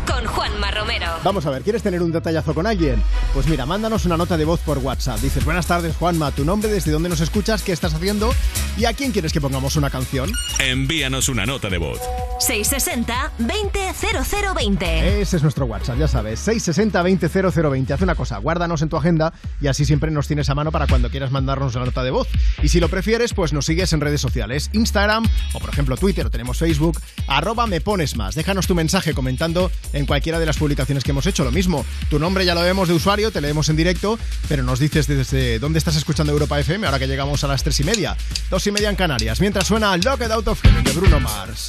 [0.07, 1.09] Con Juanma Romero.
[1.23, 3.03] Vamos a ver, ¿quieres tener un detallazo con alguien?
[3.35, 5.21] Pues mira, mándanos una nota de voz por WhatsApp.
[5.21, 8.33] Dices, buenas tardes Juanma, tu nombre, desde dónde nos escuchas, qué estás haciendo
[8.79, 10.33] y a quién quieres que pongamos una canción.
[10.59, 12.01] Envíanos una nota de voz.
[12.39, 14.83] 660-200020.
[14.83, 17.91] Ese es nuestro WhatsApp, ya sabes, 660-200020.
[17.91, 20.87] Haz una cosa, guárdanos en tu agenda y así siempre nos tienes a mano para
[20.87, 22.29] cuando quieras mandarnos una nota de voz.
[22.63, 26.27] Y si lo prefieres, pues nos sigues en redes sociales, Instagram o por ejemplo Twitter
[26.27, 28.35] o tenemos Facebook, arroba me pones más.
[28.35, 31.45] Déjanos tu mensaje comentando en cualquiera de las publicaciones que hemos hecho.
[31.45, 34.79] Lo mismo, tu nombre ya lo vemos de usuario, te leemos en directo, pero nos
[34.79, 38.17] dices desde dónde estás escuchando Europa FM ahora que llegamos a las 3 y media,
[38.51, 41.69] 2 y media en Canarias, mientras suena Locked Out of Heaven de Bruno Mars.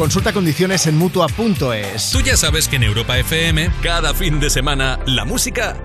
[0.00, 2.10] Consulta condiciones en mutua.es.
[2.10, 5.76] Tú ya sabes que en Europa FM, cada fin de semana, la música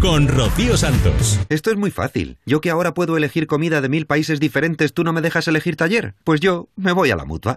[0.00, 1.40] con Rocío Santos.
[1.48, 2.38] Esto es muy fácil.
[2.46, 5.76] Yo que ahora puedo elegir comida de mil países diferentes, ¿tú no me dejas elegir
[5.76, 6.14] taller?
[6.24, 7.56] Pues yo me voy a la mutua.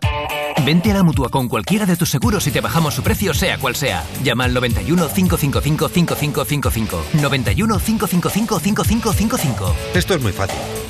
[0.66, 3.57] Vente a la mutua con cualquiera de tus seguros y te bajamos su precio, sea
[3.57, 4.03] cual sea.
[4.24, 7.06] Llama al 91 555 5555.
[7.22, 9.76] 91 555 5555.
[9.94, 10.78] Esto es muy fácil.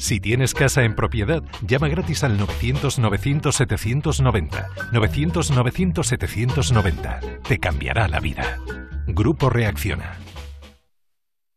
[0.00, 4.66] Si tienes casa en propiedad, llama gratis al 900-900-790.
[4.92, 7.42] 900-900-790.
[7.46, 8.58] Te cambiará la vida.
[9.06, 10.18] Grupo Reacciona.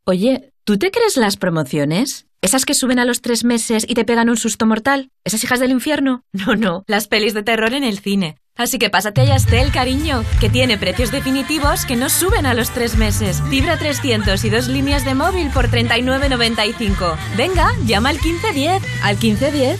[0.05, 2.27] Oye, ¿tú te crees las promociones?
[2.41, 5.09] ¿Esas que suben a los tres meses y te pegan un susto mortal?
[5.23, 6.25] ¿Esas hijas del infierno?
[6.33, 8.35] No, no, las pelis de terror en el cine.
[8.55, 12.69] Así que pásate a Yastel, cariño, que tiene precios definitivos que no suben a los
[12.69, 13.41] tres meses.
[13.49, 17.15] Fibra 300 y dos líneas de móvil por 39.95.
[17.35, 18.83] Venga, llama al 1510.
[19.01, 19.79] ¿Al 1510?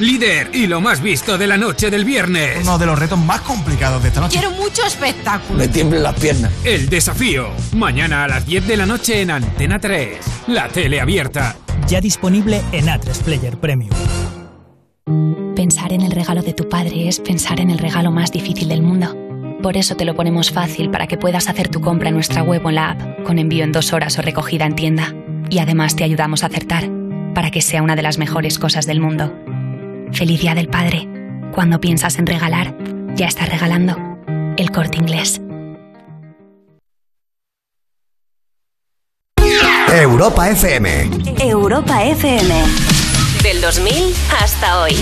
[0.00, 2.60] Líder y lo más visto de la noche del viernes.
[2.62, 4.38] Uno de los retos más complicados de esta noche.
[4.38, 5.58] Quiero mucho espectáculo.
[5.58, 6.50] Me tiemblen las piernas.
[6.64, 7.50] El desafío.
[7.74, 10.18] Mañana a las 10 de la noche en Antena 3.
[10.46, 11.54] La tele abierta.
[11.86, 13.90] Ya disponible en A3 Player Premium.
[15.70, 18.82] Pensar en el regalo de tu padre es pensar en el regalo más difícil del
[18.82, 19.16] mundo.
[19.62, 22.66] Por eso te lo ponemos fácil para que puedas hacer tu compra en nuestra web
[22.66, 25.14] o en la app, con envío en dos horas o recogida en tienda.
[25.48, 26.90] Y además te ayudamos a acertar,
[27.36, 29.32] para que sea una de las mejores cosas del mundo.
[30.10, 31.08] Feliz Día del Padre.
[31.54, 32.76] Cuando piensas en regalar,
[33.14, 33.96] ya estás regalando.
[34.56, 35.40] El corte inglés.
[39.92, 41.10] Europa FM.
[41.38, 42.99] Europa FM.
[43.60, 44.96] Del 2000 hasta hoy.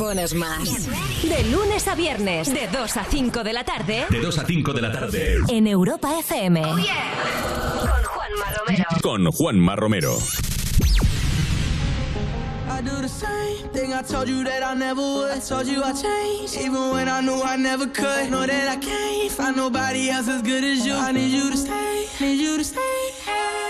[0.00, 0.88] Pones más.
[1.22, 4.06] De lunes a viernes, de 2 a 5 de la tarde.
[4.08, 5.36] De 2 a 5 de la tarde.
[5.48, 6.62] En Europa FM.
[6.62, 6.80] Con
[8.04, 8.84] Juanma Romero.
[9.02, 10.16] Con Juanma Romero.
[12.70, 15.32] I do the same thing I told you that I never would.
[15.32, 18.30] I told you I changed, even when I knew I never could.
[18.30, 20.94] Know that I can't find nobody else as good as you.
[20.94, 22.80] I need you to stay, need you to stay.
[23.28, 23.69] I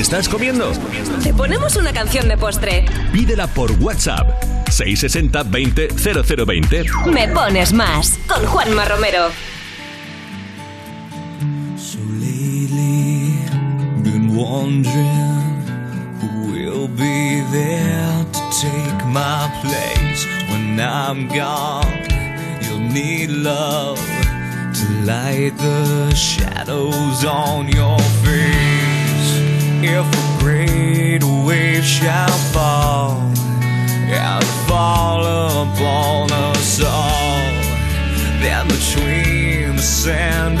[0.00, 0.72] ¿Estás comiendo?
[1.22, 2.86] Te ponemos una canción de postre.
[3.12, 4.42] Pídela por WhatsApp.
[4.70, 5.88] 660 20
[6.46, 6.84] 0020.
[7.12, 8.18] Me pones más.
[8.26, 9.28] Con Juanma Romero.
[11.76, 13.34] So lately,
[14.02, 15.60] been wondering
[16.18, 22.08] who will be there to take my place when I'm gone.
[22.62, 27.99] You'll need love to light the shadows on your.
[29.82, 33.12] If a great wave shall fall.
[34.12, 37.40] And fall upon us all,
[38.42, 40.60] then between the sand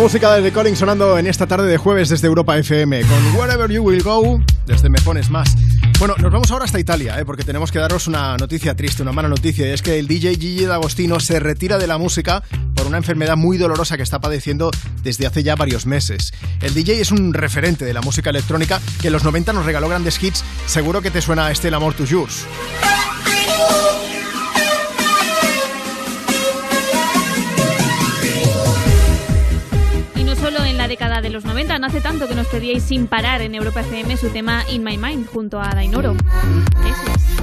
[0.00, 3.70] música de The Calling sonando en esta tarde de jueves desde Europa FM con Wherever
[3.70, 5.54] You Will Go, desde Me Pones Más.
[5.98, 7.26] Bueno, nos vamos ahora hasta Italia, ¿eh?
[7.26, 10.36] porque tenemos que daros una noticia triste, una mala noticia, y es que el DJ
[10.36, 12.42] Gigi D'Agostino se retira de la música
[12.74, 14.70] por una enfermedad muy dolorosa que está padeciendo
[15.02, 16.32] desde hace ya varios meses.
[16.62, 19.86] El DJ es un referente de la música electrónica que en los 90 nos regaló
[19.86, 22.06] grandes hits, seguro que te suena este El Amor to
[31.20, 34.30] de los 90, no hace tanto que nos pedíais sin parar en Europa FM su
[34.30, 36.12] tema In My Mind junto a Dainoro.
[36.12, 37.39] Eso es.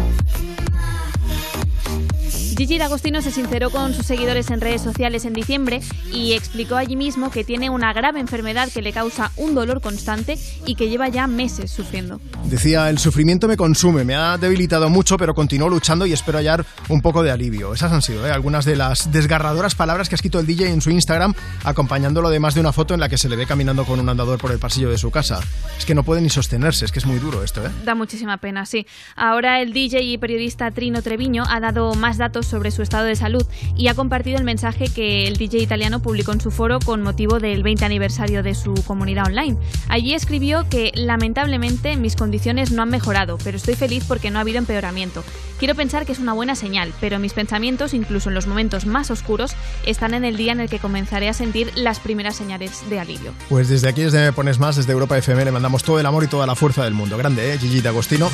[2.58, 5.80] Gigi D'Agostino se sinceró con sus seguidores en redes sociales en diciembre
[6.12, 10.40] y explicó allí mismo que tiene una grave enfermedad que le causa un dolor constante
[10.66, 12.20] y que lleva ya meses sufriendo.
[12.46, 16.66] Decía, el sufrimiento me consume, me ha debilitado mucho, pero continúo luchando y espero hallar
[16.90, 17.76] un poco de alivio.
[17.76, 18.32] Esas han sido ¿eh?
[18.32, 22.56] algunas de las desgarradoras palabras que ha escrito el DJ en su Instagram, acompañándolo además
[22.56, 24.58] de una foto en la que se le ve caminando con un andador por el
[24.58, 25.42] pasillo de su casa.
[25.78, 27.70] Es que no puede ni sostenerse, es que es muy duro esto, ¿eh?
[27.86, 28.88] Da muchísima pena, sí.
[29.16, 33.16] Ahora el DJ y periodista Trino Treviño ha dado más datos sobre su estado de
[33.16, 33.46] salud
[33.76, 37.40] y ha compartido el mensaje que el DJ italiano publicó en su foro con motivo
[37.40, 39.58] del 20 aniversario de su comunidad online.
[39.90, 44.42] Allí escribió que lamentablemente mis condiciones no han mejorado, pero estoy feliz porque no ha
[44.42, 45.24] habido empeoramiento.
[45.60, 49.10] Quiero pensar que es una buena señal, pero mis pensamientos, incluso en los momentos más
[49.10, 49.56] oscuros,
[49.88, 53.34] están en el día en el que comenzaré a sentir las primeras señales de alivio.
[53.50, 56.24] Pues desde aquí, desde Me Pones Más, desde Europa FM, le mandamos todo el amor
[56.24, 57.18] y toda la fuerza del mundo.
[57.18, 57.58] Grande, ¿eh?
[57.58, 58.30] Gigi D'Agostino.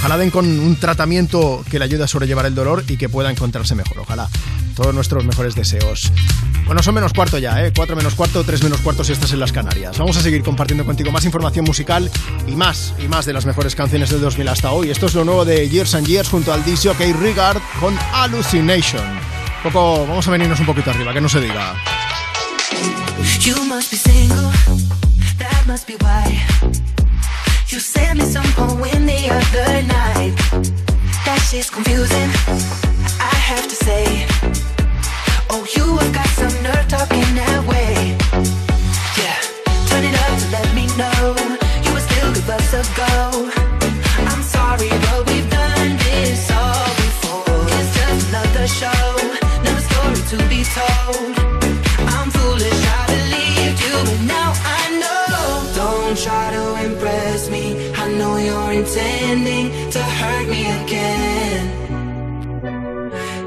[0.00, 3.30] Ojalá den con un tratamiento que le ayude a sobrellevar el dolor y que pueda
[3.56, 3.98] encontrarse mejor.
[4.00, 4.28] Ojalá.
[4.74, 6.12] Todos nuestros mejores deseos.
[6.66, 7.72] Bueno, son menos cuarto ya, ¿eh?
[7.74, 9.96] 4 menos cuarto, 3 menos cuarto si estás en las Canarias.
[9.98, 12.10] Vamos a seguir compartiendo contigo más información musical
[12.46, 14.90] y más, y más de las mejores canciones del 2000 hasta hoy.
[14.90, 17.04] Esto es lo nuevo de Years and Years junto al disco K.
[17.18, 19.02] Rigard con Hallucination.
[19.64, 21.74] Un poco, vamos a venirnos un poquito arriba, que no se diga.
[23.40, 24.50] You must be single,
[25.38, 26.38] that must be why.
[27.68, 30.34] You sent me some poem the other night.
[31.24, 32.30] That shit's confusing,
[33.18, 34.26] I have to say.
[35.50, 37.94] Oh, you have got some nerve talking that way.
[39.22, 39.38] Yeah,
[39.86, 41.22] turn it up to let me know
[41.86, 43.14] you would still give us a go.
[44.30, 47.62] I'm sorry, but we've done this all before.
[47.78, 49.06] It's just another show,
[49.62, 51.30] another story to be told.
[52.18, 55.46] I'm foolish, I believed you, but now I know.
[55.78, 57.94] Don't try to impress me.
[57.94, 61.75] I know you're intending to hurt me again.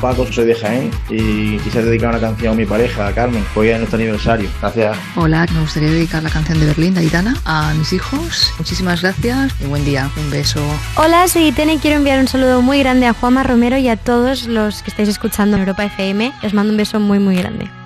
[0.00, 3.68] Paco, soy de Jaén y quisiera dedicar una canción a mi pareja, a Carmen, hoy
[3.68, 4.48] es nuestro aniversario.
[4.60, 4.96] Gracias.
[5.16, 8.52] Hola, me gustaría dedicar la canción de Berlín, de Aitana, a mis hijos.
[8.58, 10.10] Muchísimas gracias y buen día.
[10.16, 10.60] Un beso.
[10.96, 13.96] Hola, soy Itene y quiero enviar un saludo muy grande a Juanma Romero y a
[13.96, 16.32] todos los que estáis escuchando en Europa FM.
[16.42, 17.79] Les mando un beso muy, muy grande.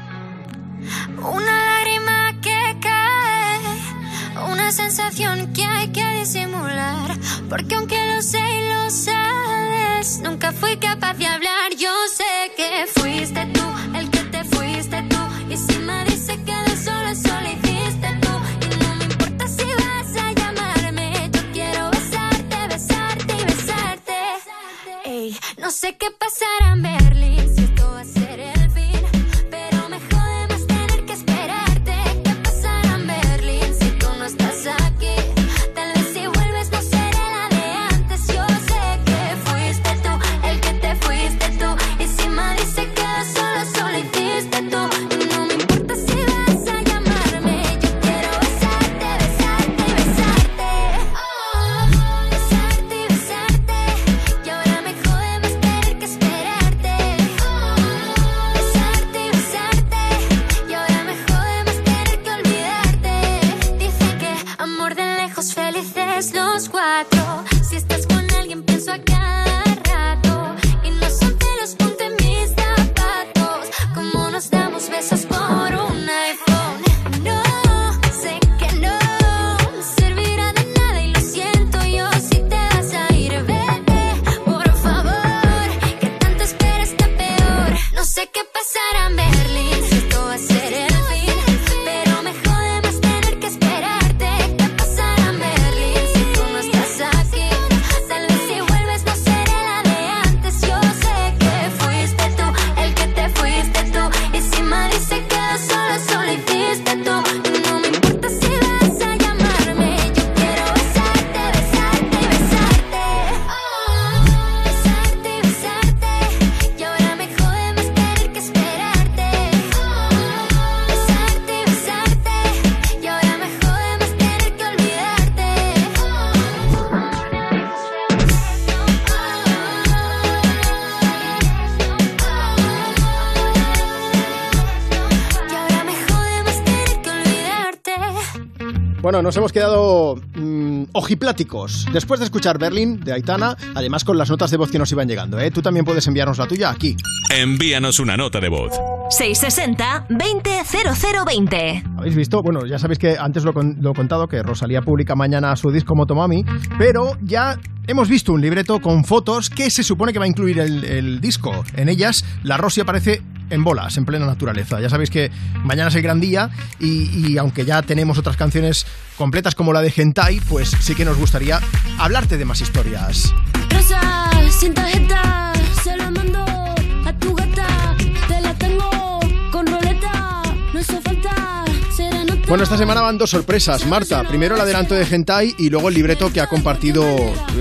[139.15, 141.87] Bueno, nos hemos quedado mm, ojipláticos.
[141.93, 145.07] Después de escuchar Berlin de Aitana, además con las notas de voz que nos iban
[145.07, 145.53] llegando, ¿eh?
[145.53, 146.97] Tú también puedes enviarnos la tuya aquí.
[147.31, 148.73] Envíanos una nota de voz.
[149.17, 151.97] 660-200020.
[151.97, 152.43] ¿Habéis visto?
[152.43, 155.71] Bueno, ya sabéis que antes lo, con- lo he contado, que Rosalía publica mañana su
[155.71, 156.45] disco Motomami,
[156.77, 160.59] pero ya hemos visto un libreto con fotos que se supone que va a incluir
[160.59, 161.63] el, el disco.
[161.77, 164.81] En ellas, la Rosy aparece en bolas, en plena naturaleza.
[164.81, 165.31] Ya sabéis que
[165.63, 166.49] mañana es el gran día
[166.81, 168.87] y, y aunque ya tenemos otras canciones
[169.17, 171.61] completas como la de Gentai, pues sí que nos gustaría
[171.99, 173.35] hablarte de más historias.
[173.71, 177.97] Rosa, sin tarjeta, se la mando a tu gata.
[178.29, 179.21] Te la tengo
[179.51, 180.43] con roleta,
[180.73, 181.65] no hizo falta
[181.95, 182.35] serenata.
[182.49, 184.23] Bueno, esta semana van dos sorpresas, Marta.
[184.25, 187.05] Primero el adelanto de Gentai y luego el libreto que ha compartido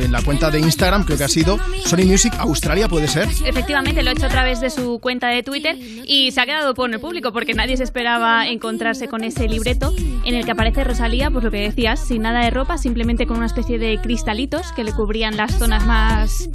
[0.02, 3.30] en la cuenta de Instagram, creo que ha sido Sony Music Australia, ¿puede ser?
[3.46, 6.74] Efectivamente, lo ha hecho a través de su cuenta de Twitter y se ha quedado
[6.74, 9.94] por el público porque nadie se esperaba encontrarse con ese libreto
[10.26, 13.38] en el que aparece Rosalía, pues lo que decías, sin nada de ropa, simplemente con
[13.38, 16.50] una especie de cristalitos que le cubrían las zonas más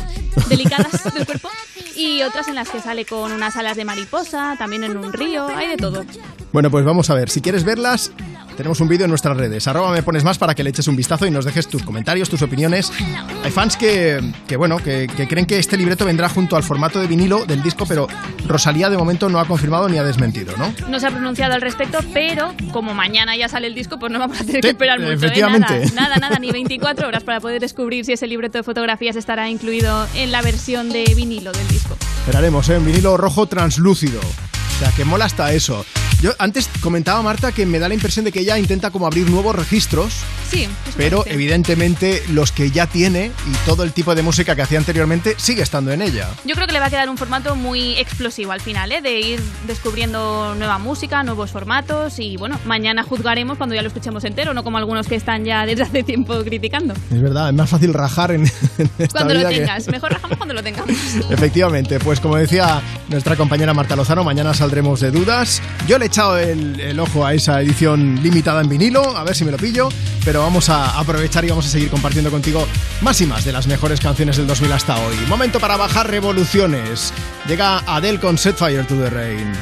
[0.49, 1.49] delicadas del cuerpo
[1.97, 5.49] y otras en las que sale con unas alas de mariposa, también en un río,
[5.49, 6.05] hay de todo.
[6.53, 7.29] Bueno, pues vamos a ver.
[7.29, 8.13] Si quieres verlas,
[8.59, 9.69] tenemos un vídeo en nuestras redes.
[9.69, 12.29] Arroba me pones más para que le eches un vistazo y nos dejes tus comentarios,
[12.29, 12.91] tus opiniones.
[13.45, 16.99] Hay fans que, que bueno, que, que creen que este libreto vendrá junto al formato
[17.01, 18.09] de vinilo del disco, pero
[18.49, 20.75] Rosalía de momento no ha confirmado ni ha desmentido, ¿no?
[20.89, 24.19] No se ha pronunciado al respecto, pero como mañana ya sale el disco, pues no
[24.19, 25.13] vamos a tener Sí, que esperar mucho.
[25.13, 25.15] ¿eh?
[25.15, 25.87] efectivamente.
[25.95, 29.49] Nada, nada, nada, ni 24 horas para poder descubrir si ese libreto de fotografías estará
[29.49, 31.97] incluido en la versión de vinilo del disco.
[32.21, 32.79] Esperaremos, ¿eh?
[32.79, 34.19] Un vinilo rojo translúcido.
[34.79, 35.85] O sea, que mola hasta eso.
[36.21, 39.29] Yo antes comentaba Marta que me da la impresión de que ella intenta como abrir
[39.29, 40.15] nuevos registros.
[40.49, 40.69] Sí.
[40.97, 45.35] Pero evidentemente los que ya tiene y todo el tipo de música que hacía anteriormente
[45.37, 46.29] sigue estando en ella.
[46.45, 49.01] Yo creo que le va a quedar un formato muy explosivo al final, ¿eh?
[49.01, 54.25] de ir descubriendo nueva música, nuevos formatos y bueno, mañana juzgaremos cuando ya lo escuchemos
[54.25, 56.95] entero, no como algunos que están ya desde hace tiempo criticando.
[57.13, 58.43] Es verdad, es más fácil rajar en,
[58.79, 60.97] en esta Cuando lo tengas, mejor rajamos cuando lo tengamos.
[61.31, 65.63] Efectivamente, pues como decía nuestra compañera Marta Lozano, mañana saldrá saldremos de dudas.
[65.87, 69.47] Yo le he echado el, ojo a esa edición limitada en vinilo, a ver si
[69.47, 69.89] me lo pillo,
[70.27, 72.67] pero vamos a aprovechar y vamos a seguir compartiendo contigo
[73.01, 75.17] más y más de las mejores canciones del 2000 hasta hoy.
[75.27, 77.15] Momento para bajar revoluciones.
[77.47, 79.53] Llega Adele con Set Fire to the Rain.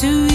[0.00, 0.27] to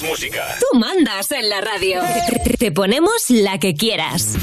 [0.00, 0.56] más música.
[0.58, 2.00] Tú mandas en la radio.
[2.58, 4.36] Te ponemos la que quieras.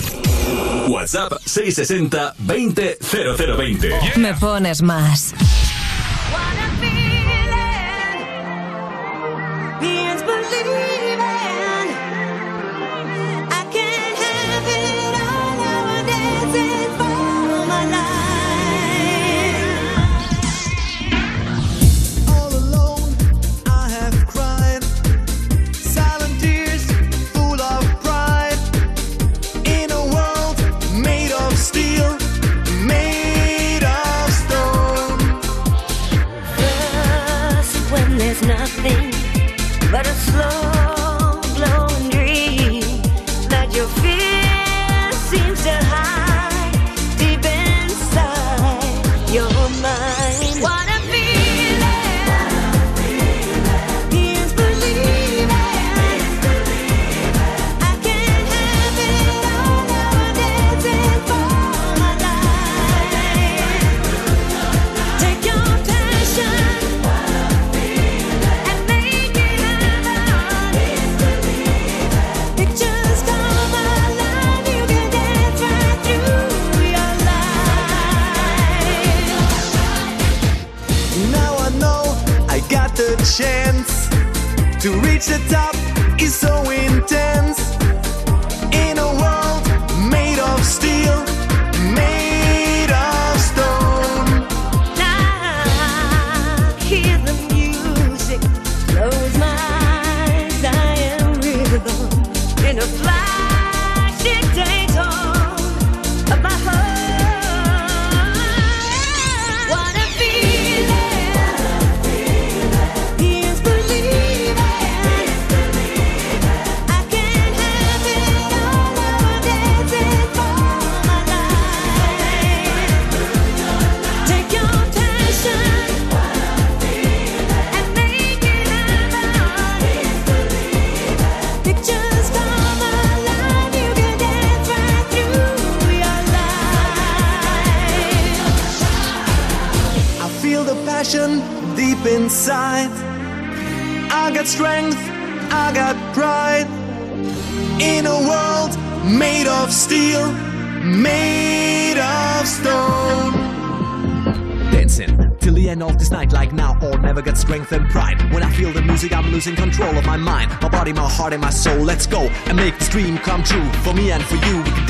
[0.88, 3.88] WhatsApp 660 20 0020.
[3.88, 4.18] Yeah.
[4.18, 5.34] Me pones más.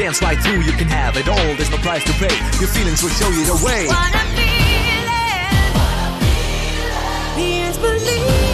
[0.08, 0.62] Dance right through.
[0.62, 2.34] You can have it all, there's no price to pay.
[2.60, 3.88] Your feelings will show you the way.
[3.88, 4.56] What a feeling!
[7.36, 8.47] Here's believing.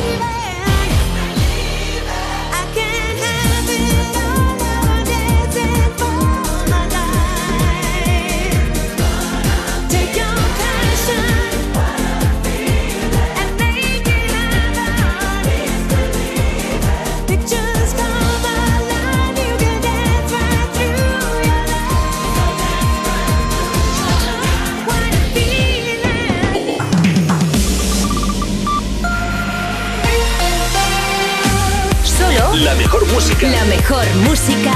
[33.13, 33.47] Música.
[33.47, 34.73] la mejor música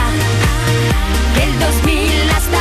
[1.35, 2.57] del 2000 hasta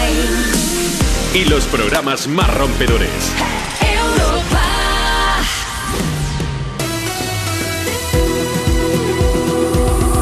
[0.00, 1.40] hoy.
[1.40, 3.10] Y los programas más rompedores.
[3.80, 4.62] Europa.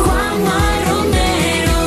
[0.05, 1.78] Juanma Romero.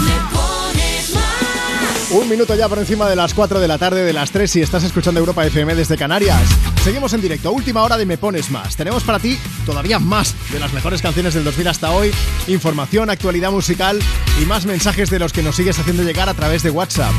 [0.00, 2.10] Me pones más.
[2.10, 4.62] Un minuto ya por encima de las 4 de la tarde de las 3 si
[4.62, 6.42] estás escuchando Europa FM desde Canarias.
[6.82, 8.74] Seguimos en directo, última hora de Me Pones Más.
[8.74, 12.12] Tenemos para ti todavía más de las mejores canciones del 2000 hasta hoy,
[12.46, 13.98] información, actualidad musical
[14.40, 17.12] y más mensajes de los que nos sigues haciendo llegar a través de WhatsApp.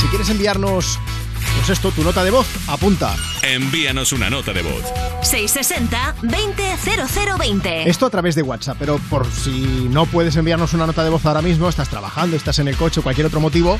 [0.00, 0.98] Si quieres enviarnos,
[1.56, 3.16] pues esto, tu nota de voz, apunta.
[3.42, 4.84] Envíanos una nota de voz.
[5.22, 7.86] 660-200020.
[7.86, 11.26] Esto a través de WhatsApp, pero por si no puedes enviarnos una nota de voz
[11.26, 13.76] ahora mismo, estás trabajando, estás en el coche o cualquier otro motivo,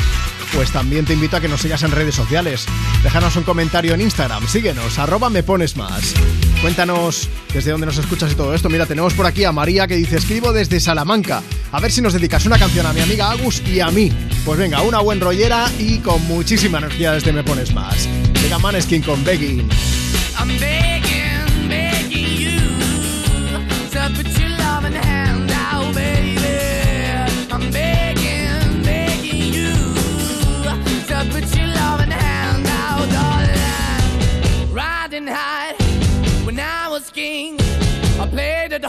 [0.54, 2.66] pues también te invito a que nos sigas en redes sociales.
[3.02, 6.14] Déjanos un comentario en Instagram, síguenos, arroba me pones más.
[6.60, 8.68] Cuéntanos desde dónde nos escuchas y todo esto.
[8.68, 11.42] Mira, tenemos por aquí a María que dice, escribo desde Salamanca.
[11.70, 14.10] A ver si nos dedicas una canción a mi amiga Agus y a mí.
[14.44, 18.08] Pues venga, una buen rollera y con muchísima energía desde Me Pones Más.
[18.42, 19.68] Llega Maneskin con Begging.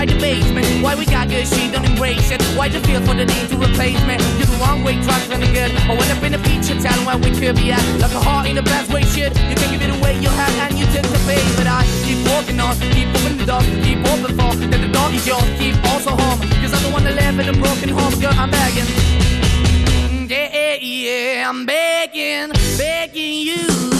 [0.00, 0.64] Why the basement?
[0.82, 2.40] Why we got good, she don't embrace it?
[2.56, 4.16] Why the feel for the need to replace me?
[4.40, 5.76] You're the wrong way, trying to the good.
[5.76, 7.84] I went up in the feature town where we could be at.
[8.00, 9.36] Like a heart in the best way, shit.
[9.36, 11.44] You can't give it away, you have, and you take the face.
[11.54, 15.12] But I keep walking on, keep moving the door, keep open for that the door
[15.12, 15.44] is yours.
[15.60, 18.32] Keep also home, cause I'm the one that live in a broken home, girl.
[18.32, 18.88] I'm begging.
[18.88, 23.99] Mm, yeah, yeah, yeah, I'm begging, begging you.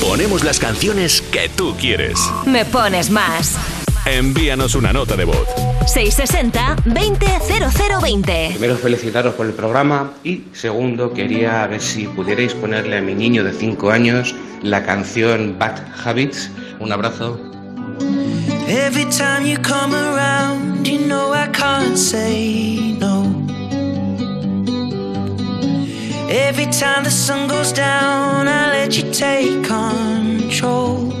[0.00, 2.18] Ponemos las canciones que tú quieres.
[2.46, 3.77] Me pones más
[4.12, 5.48] envíanos una nota de voz.
[5.86, 8.50] 660-200020.
[8.50, 13.42] Primero felicitaros por el programa y segundo quería ver si pudierais ponerle a mi niño
[13.44, 16.50] de 5 años la canción Bad Habits.
[16.78, 17.40] Un abrazo.
[18.68, 23.24] Every time you come around, you know I can't say no.
[26.28, 31.17] Every time the sun goes down, I let you take control.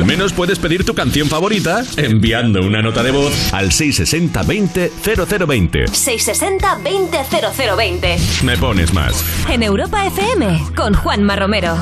[0.00, 4.92] Al menos puedes pedir tu canción favorita enviando una nota de voz al 660 20
[5.04, 5.88] 0020.
[5.88, 7.18] 660 20
[7.76, 8.16] 0020.
[8.42, 9.22] Me pones más.
[9.50, 11.76] En Europa FM, con Juanma Romero.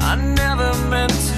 [0.00, 1.37] I never meant to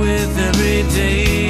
[0.00, 1.49] with every day.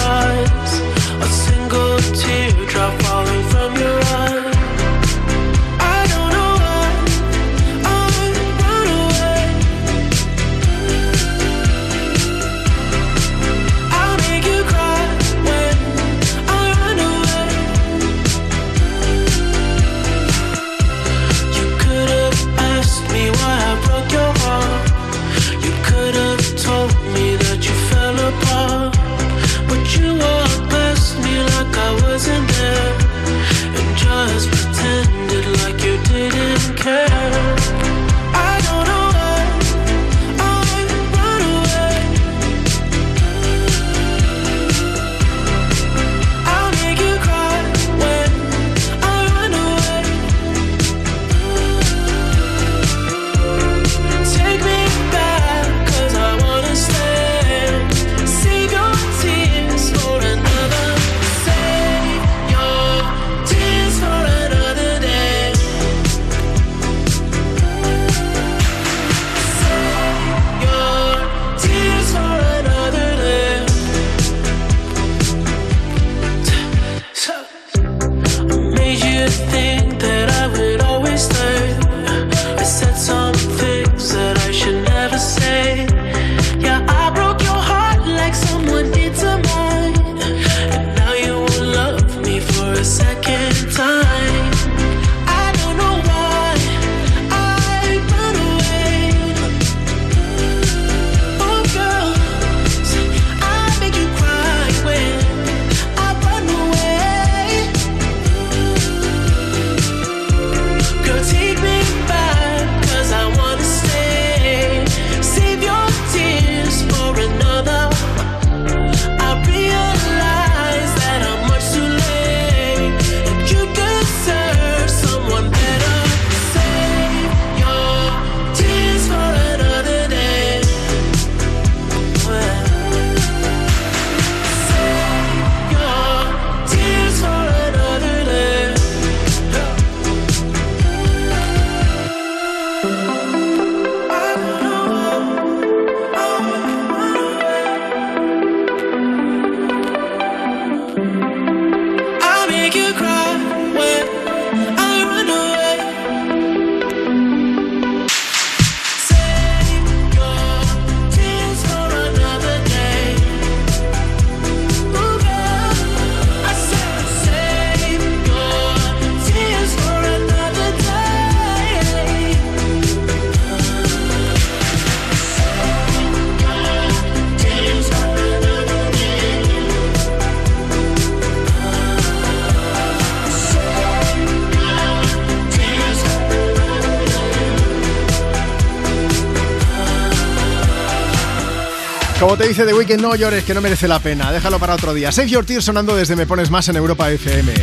[192.41, 194.31] Te dice The Weeknd, no llores, que no merece la pena.
[194.31, 195.11] Déjalo para otro día.
[195.11, 197.53] Save Your Tears sonando desde Me Pones Más en Europa FM.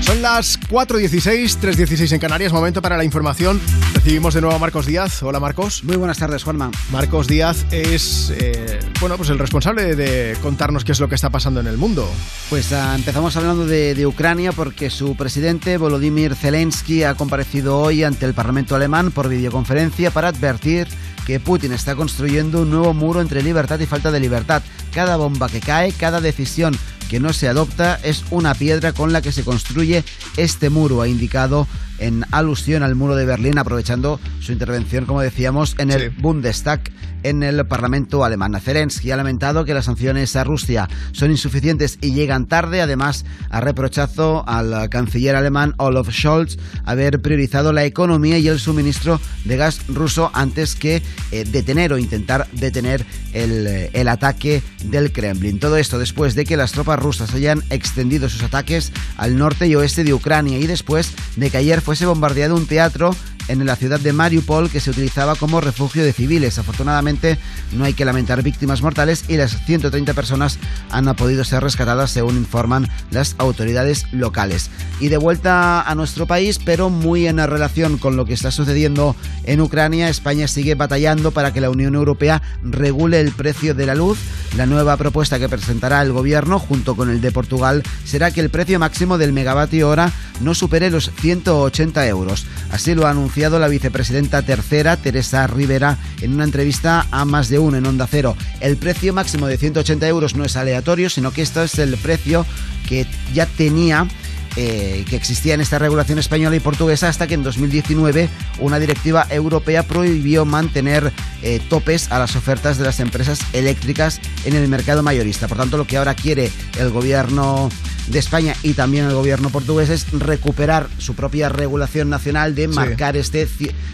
[0.00, 2.52] Son las 4.16, 3.16 en Canarias.
[2.52, 3.60] Momento para la información.
[3.94, 5.22] Recibimos de nuevo a Marcos Díaz.
[5.22, 5.84] Hola, Marcos.
[5.84, 6.70] Muy buenas tardes, Juanma.
[6.90, 11.30] Marcos Díaz es, eh, bueno, pues el responsable de contarnos qué es lo que está
[11.30, 12.06] pasando en el mundo.
[12.50, 18.04] Pues uh, empezamos hablando de, de, Ucrania porque su presidente, Volodymyr Zelensky, ha comparecido hoy
[18.04, 20.88] ante el Parlamento alemán por videoconferencia para advertir
[21.26, 24.62] que Putin está construyendo un nuevo muro entre libertad y falta de libertad.
[24.94, 26.76] Cada bomba que cae, cada decisión
[27.10, 30.04] que no se adopta es una piedra con la que se construye
[30.36, 31.66] este muro, ha indicado
[31.98, 36.16] en alusión al muro de Berlín, aprovechando su intervención, como decíamos, en el sí.
[36.20, 36.80] Bundestag,
[37.22, 38.56] en el Parlamento alemán.
[38.60, 42.80] Zelensky ha lamentado que las sanciones a Rusia son insuficientes y llegan tarde.
[42.80, 49.20] Además, ha reprochado al canciller alemán Olaf Scholz haber priorizado la economía y el suministro
[49.44, 51.02] de gas ruso antes que
[51.32, 55.58] eh, detener o intentar detener el, el ataque del Kremlin.
[55.58, 59.74] Todo esto después de que las tropas rusas hayan extendido sus ataques al norte y
[59.74, 63.14] oeste de Ucrania y después de que ayer fuese bombardeado un teatro
[63.48, 66.58] en la ciudad de Mariupol que se utilizaba como refugio de civiles.
[66.58, 67.38] Afortunadamente
[67.72, 70.58] no hay que lamentar víctimas mortales y las 130 personas
[70.90, 74.70] han podido ser rescatadas según informan las autoridades locales.
[75.00, 79.14] Y de vuelta a nuestro país, pero muy en relación con lo que está sucediendo
[79.44, 83.94] en Ucrania, España sigue batallando para que la Unión Europea regule el precio de la
[83.94, 84.18] luz.
[84.56, 88.50] La nueva propuesta que presentará el gobierno junto con el de Portugal será que el
[88.50, 92.46] precio máximo del megavatio hora no supere los 180 euros.
[92.70, 97.58] Así lo ha anunciado la vicepresidenta tercera, Teresa Rivera, en una entrevista a más de
[97.58, 98.34] uno en Onda Cero.
[98.60, 102.46] El precio máximo de 180 euros no es aleatorio, sino que este es el precio
[102.88, 104.08] que ya tenía
[104.56, 109.26] eh, que existía en esta regulación española y portuguesa hasta que en 2019 una directiva
[109.28, 115.02] europea prohibió mantener eh, topes a las ofertas de las empresas eléctricas en el mercado
[115.02, 115.46] mayorista.
[115.46, 117.68] Por tanto, lo que ahora quiere el gobierno
[118.08, 123.14] de España y también el gobierno portugués es recuperar su propia regulación nacional de marcar
[123.14, 123.20] sí.
[123.20, 123.46] este,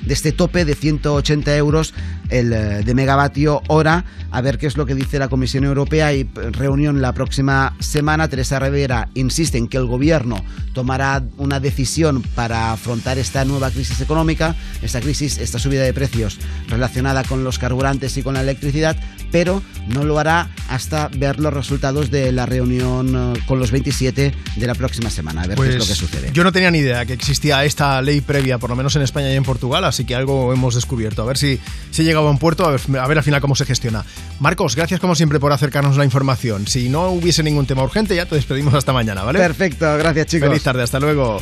[0.02, 1.94] de este tope de 180 euros
[2.33, 4.05] el, eh, de megavatio hora.
[4.31, 8.28] A ver qué es lo que dice la Comisión Europea y reunión la próxima semana.
[8.28, 14.01] Teresa Rivera insiste en que el gobierno tomará una decisión para afrontar esta nueva crisis
[14.01, 16.39] económica, esta crisis, esta subida de precios
[16.69, 18.97] relacionada con los carburantes y con la electricidad,
[19.31, 24.67] pero no lo hará hasta ver los resultados de la reunión con los 27 de
[24.67, 25.43] la próxima semana.
[25.43, 26.31] A ver pues qué es lo que sucede.
[26.33, 29.31] Yo no tenía ni idea que existía esta ley previa, por lo menos en España
[29.31, 31.23] y en Portugal, así que algo hemos descubierto.
[31.23, 33.55] A ver si, si llegaba a un puerto, a ver, a ver al final cómo
[33.55, 34.05] se gestiona.
[34.41, 36.67] Marcos, gracias como siempre por acercarnos la información.
[36.67, 39.39] Si no hubiese ningún tema urgente, ya te despedimos hasta mañana, ¿vale?
[39.39, 40.49] Perfecto, gracias chicos.
[40.49, 41.41] Feliz tarde, hasta luego.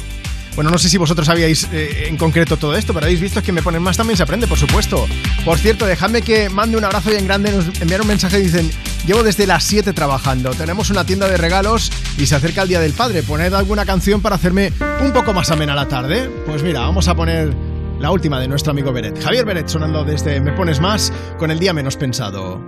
[0.57, 3.53] Bueno, no sé si vosotros sabíais eh, en concreto todo esto, pero habéis visto que
[3.53, 5.07] me ponen más también se aprende, por supuesto.
[5.45, 8.71] Por cierto, dejadme que mande un abrazo bien grande, nos enviaron un mensaje y dicen,
[9.07, 12.81] llevo desde las 7 trabajando, tenemos una tienda de regalos y se acerca el Día
[12.81, 16.29] del Padre, poned alguna canción para hacerme un poco más amena la tarde.
[16.47, 17.55] Pues mira, vamos a poner
[18.01, 19.23] la última de nuestro amigo Beret.
[19.23, 22.61] Javier Beret sonando desde Me Pones Más con el día menos pensado.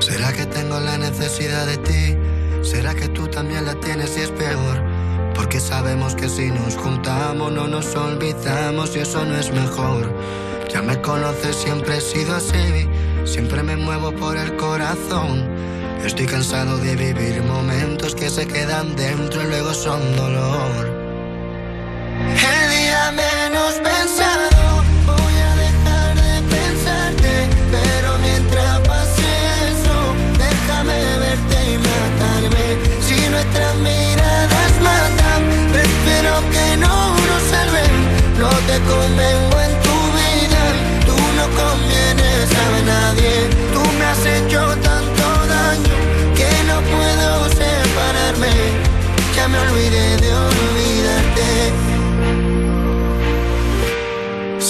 [0.00, 2.16] ¿Será que tengo la necesidad de ti?
[2.62, 4.82] ¿Será que tú también la tienes y es peor?
[5.34, 10.12] Porque sabemos que si nos juntamos no nos olvidamos y eso no es mejor.
[10.72, 12.88] Ya me conoces, siempre he sido así,
[13.24, 15.59] siempre me muevo por el corazón.
[16.04, 20.86] Estoy cansado de vivir momentos que se quedan dentro y luego son dolor.
[22.26, 29.28] El día menos pensado voy a dejar de pensarte, pero mientras pase
[29.70, 32.66] eso, déjame verte y matarme.
[33.06, 37.92] Si nuestras miradas matan, prefiero que no nos salven.
[38.38, 39.49] No te convengo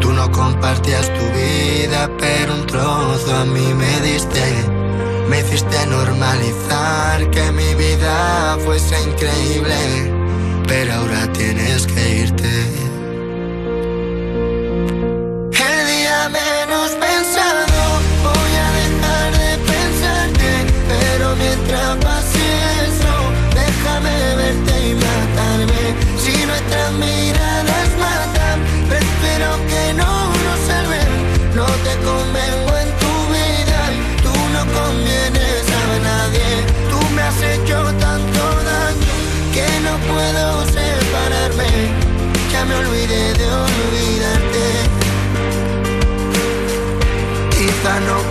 [0.00, 4.42] Tú no compartías tu vida, pero un trozo a mí me diste.
[5.28, 9.76] Me hiciste normalizar que mi vida fuese increíble,
[10.66, 12.89] pero ahora tienes que irte.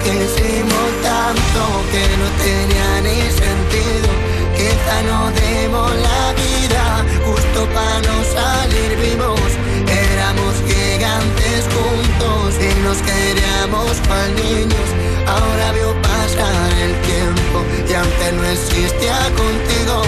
[0.10, 4.10] Quisimos tanto que no tenía ni sentido.
[4.58, 6.86] Quizá no demos la vida
[7.26, 9.52] justo para no salir vivos.
[9.88, 14.90] Éramos gigantes juntos y nos queríamos cual niños.
[15.28, 17.58] Ahora veo pasar el tiempo
[17.88, 20.02] y antes no existía contigo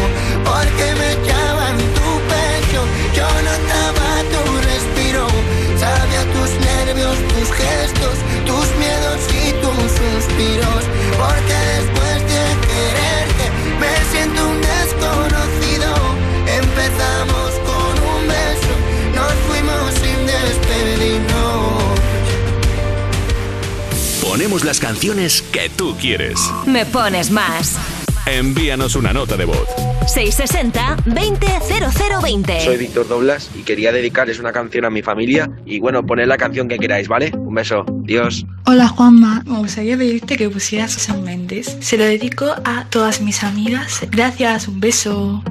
[24.51, 26.37] Ponemos las canciones que tú quieres.
[26.65, 27.77] Me pones más.
[28.25, 29.65] Envíanos una nota de voz.
[30.13, 32.65] 660-200020.
[32.65, 36.35] Soy Víctor Doblas y quería dedicarles una canción a mi familia y bueno, poned la
[36.35, 37.31] canción que queráis, ¿vale?
[37.33, 37.85] Un beso.
[38.03, 38.45] Dios.
[38.65, 41.77] Hola Juanma, me gustaría pedirte que pusieras San Méndez.
[41.79, 44.01] Se lo dedico a todas mis amigas.
[44.11, 45.41] Gracias, un beso.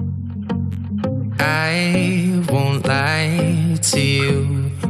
[1.38, 4.89] I won't lie to you.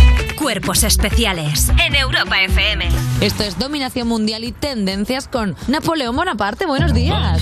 [0.41, 2.89] Cuerpos especiales en Europa FM.
[3.21, 6.65] Esto es Dominación Mundial y Tendencias con Napoleón Bonaparte.
[6.65, 7.39] Buenos días.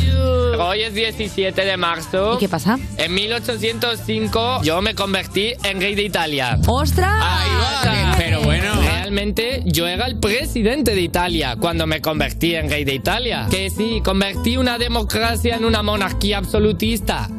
[0.59, 2.35] Hoy es 17 de marzo.
[2.35, 2.77] ¿Y qué pasa?
[2.97, 6.59] En 1805 yo me convertí en rey de Italia.
[6.67, 7.23] ¡Ostras!
[7.23, 8.75] Ahí va, pero bueno.
[8.81, 13.47] Realmente yo era el presidente de Italia cuando me convertí en rey de Italia.
[13.49, 17.29] Que sí, convertí una democracia en una monarquía absolutista.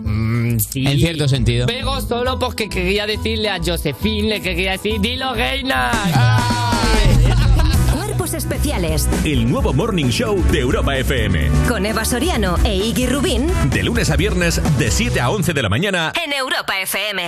[0.59, 0.87] Sí.
[0.87, 1.67] En cierto sentido.
[1.67, 5.91] Pero solo porque quería decirle a Josephine, le quería decir, dilo reina.
[7.95, 11.51] Cuerpos especiales El nuevo Morning Show de Europa FM.
[11.69, 15.63] con Eva Soriano e Iggy Rubín De lunes a viernes, de 7 a 11 de
[15.63, 16.13] la mañana.
[16.25, 17.23] en Europa FM.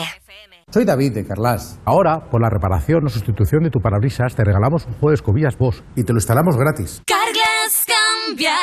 [0.72, 1.78] Soy David de Carlas.
[1.84, 5.58] Ahora, por la reparación o sustitución de tu parabrisas, te regalamos un juego de escobillas
[5.58, 7.02] Bosch y te lo instalamos gratis.
[7.06, 7.84] Carglass
[8.26, 8.56] cambia,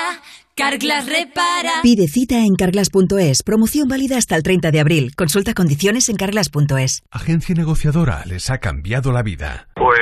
[0.59, 1.79] Carglass repara.
[1.83, 3.43] Pide cita en carglass.es.
[3.43, 5.15] Promoción válida hasta el 30 de abril.
[5.15, 7.01] Consulta condiciones en carglass.es.
[7.11, 9.69] Agencia negociadora les ha cambiado la vida.
[9.75, 10.01] Pues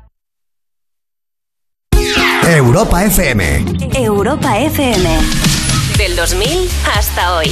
[2.57, 3.43] Europa FM.
[3.97, 5.07] Europa FM.
[5.97, 7.49] Del 2000 hasta hoy.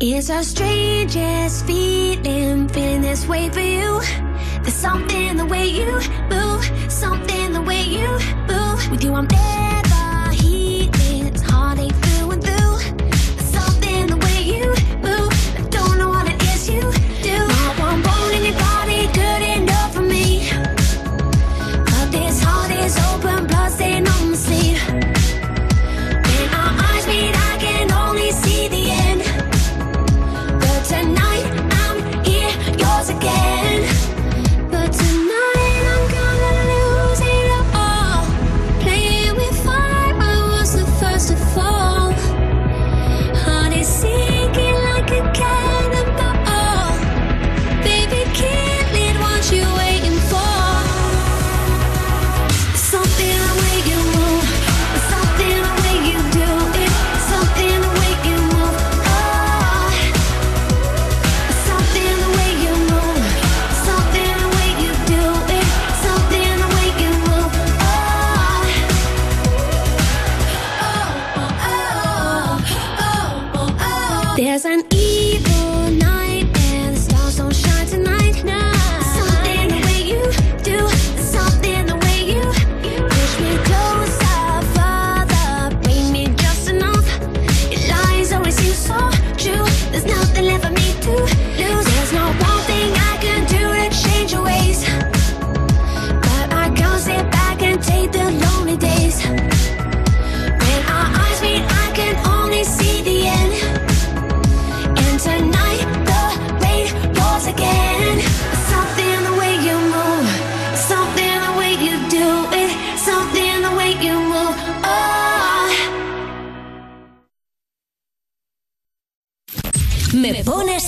[0.00, 4.00] It's our strangest feeling, feeling this way for you.
[4.62, 8.08] There's something the way you move, something the way you
[8.48, 8.90] move.
[8.90, 9.81] With you, I'm there.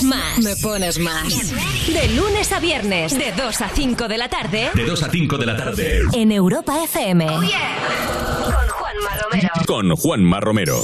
[0.05, 0.39] más.
[0.39, 1.53] Me pones más.
[1.87, 4.71] De lunes a viernes, de 2 a 5 de la tarde.
[4.75, 6.03] De 2 a 5 de la tarde.
[6.13, 7.27] En Europa FM.
[7.29, 7.77] Oh, yeah.
[8.45, 9.49] Con Juanma Romero.
[9.67, 10.83] Con Juanma Romero.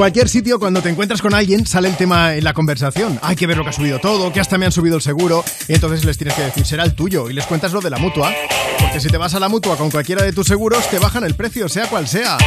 [0.00, 3.18] Cualquier sitio, cuando te encuentras con alguien, sale el tema en la conversación.
[3.20, 5.44] Hay que ver lo que ha subido todo, que hasta me han subido el seguro.
[5.68, 7.28] Y entonces les tienes que decir, será el tuyo.
[7.28, 8.32] Y les cuentas lo de la mutua.
[8.78, 11.34] Porque si te vas a la mutua con cualquiera de tus seguros, te bajan el
[11.34, 12.38] precio, sea cual sea.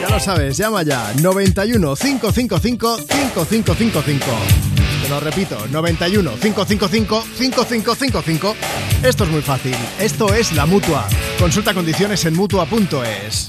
[0.00, 1.12] Ya lo sabes, llama ya.
[1.20, 4.26] 91 555 5555.
[5.02, 8.56] Te lo repito, 91 555 5555.
[9.02, 9.74] Esto es muy fácil.
[9.98, 11.08] Esto es la mutua.
[11.40, 13.48] Consulta condiciones en mutua.es.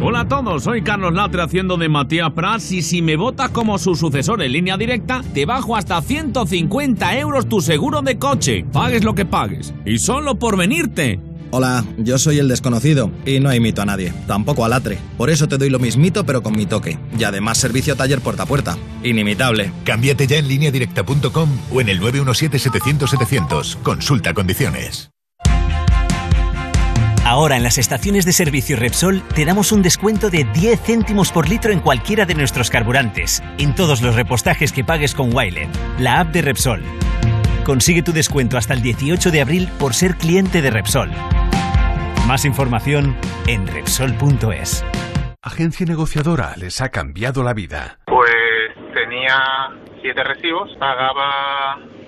[0.00, 3.78] Hola a todos, soy Carlos Latre haciendo de Matías Prats y si me votas como
[3.78, 8.64] su sucesor en línea directa, te bajo hasta 150 euros tu seguro de coche.
[8.72, 9.74] Pagues lo que pagues.
[9.84, 11.18] Y solo por venirte.
[11.50, 14.98] Hola, yo soy el desconocido y no imito a nadie, tampoco a Latre.
[15.16, 16.96] Por eso te doy lo mismito pero con mi toque.
[17.18, 18.78] Y además servicio taller puerta a puerta.
[19.02, 19.72] Inimitable.
[19.82, 23.82] Cámbiate ya en lineadirecta.com o en el 917-700-700.
[23.82, 25.10] Consulta condiciones.
[27.28, 31.46] Ahora en las estaciones de servicio Repsol te damos un descuento de 10 céntimos por
[31.46, 36.20] litro en cualquiera de nuestros carburantes, en todos los repostajes que pagues con Wilet, la
[36.20, 36.82] app de Repsol.
[37.66, 41.10] Consigue tu descuento hasta el 18 de abril por ser cliente de Repsol.
[42.26, 43.14] Más información
[43.46, 44.82] en Repsol.es.
[45.42, 47.98] Agencia negociadora les ha cambiado la vida.
[48.06, 49.36] Pues tenía
[50.00, 51.76] siete recibos, pagaba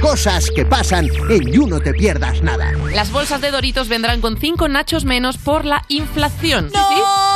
[0.00, 2.72] Cosas que pasan en You No Te Pierdas Nada.
[2.94, 6.70] Las bolsas de Doritos vendrán con 5 nachos menos por la inflación.
[6.70, 6.76] ¿Sí?
[6.76, 7.29] ¿Sí?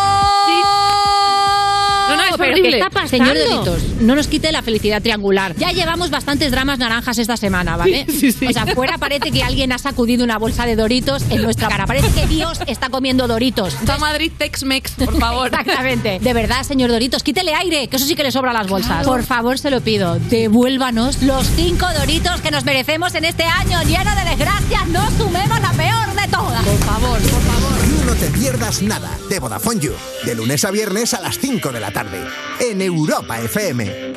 [2.34, 2.70] Es pero horrible.
[2.70, 3.24] ¿qué está pasando?
[3.32, 5.54] Señor Doritos, no nos quite la felicidad triangular.
[5.56, 8.06] Ya llevamos bastantes dramas naranjas esta semana, ¿vale?
[8.08, 8.46] Sí, sí.
[8.46, 11.86] O sea, fuera parece que alguien ha sacudido una bolsa de Doritos en nuestra cara.
[11.86, 13.76] Parece que Dios está comiendo Doritos.
[13.88, 15.46] Va Madrid Tex-Mex, por favor.
[15.48, 16.18] Exactamente.
[16.20, 19.04] De verdad, señor Doritos, quítele aire, que eso sí que le sobra a las bolsas.
[19.06, 20.18] Por favor, se lo pido.
[20.18, 24.86] Devuélvanos los cinco Doritos que nos merecemos en este año lleno de desgracias.
[24.88, 26.64] No sumemos la peor de todas.
[26.64, 28.03] Por favor, por favor.
[28.06, 29.92] No Te Pierdas Nada de Vodafone You.
[30.24, 32.18] De lunes a viernes a las 5 de la tarde.
[32.60, 34.14] En Europa FM.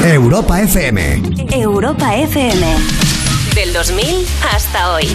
[0.00, 1.22] Europa FM.
[1.52, 2.66] Europa FM.
[3.54, 5.06] Del 2000 hasta hoy.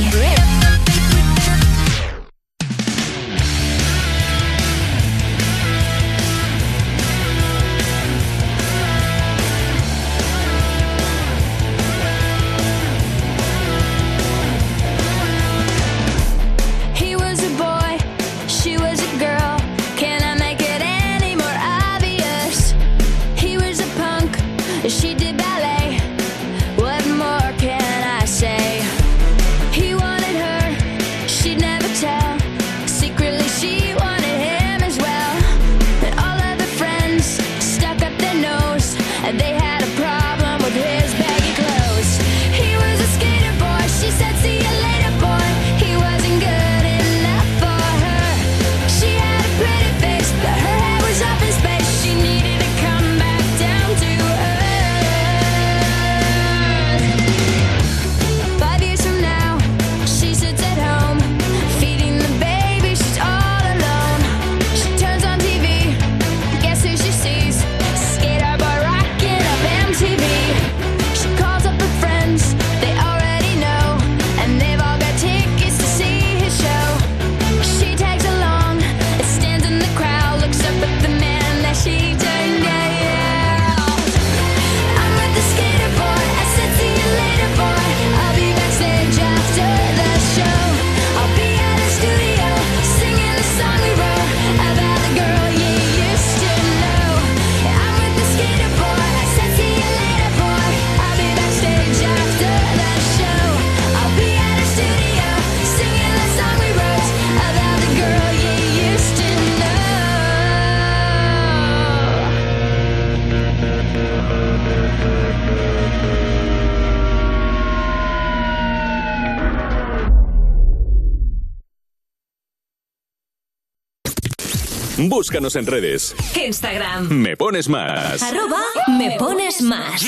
[125.09, 126.15] Búscanos en redes.
[126.35, 127.09] Instagram.
[127.09, 128.21] Me pones más.
[128.21, 128.61] Arroba
[128.99, 130.03] me pones más.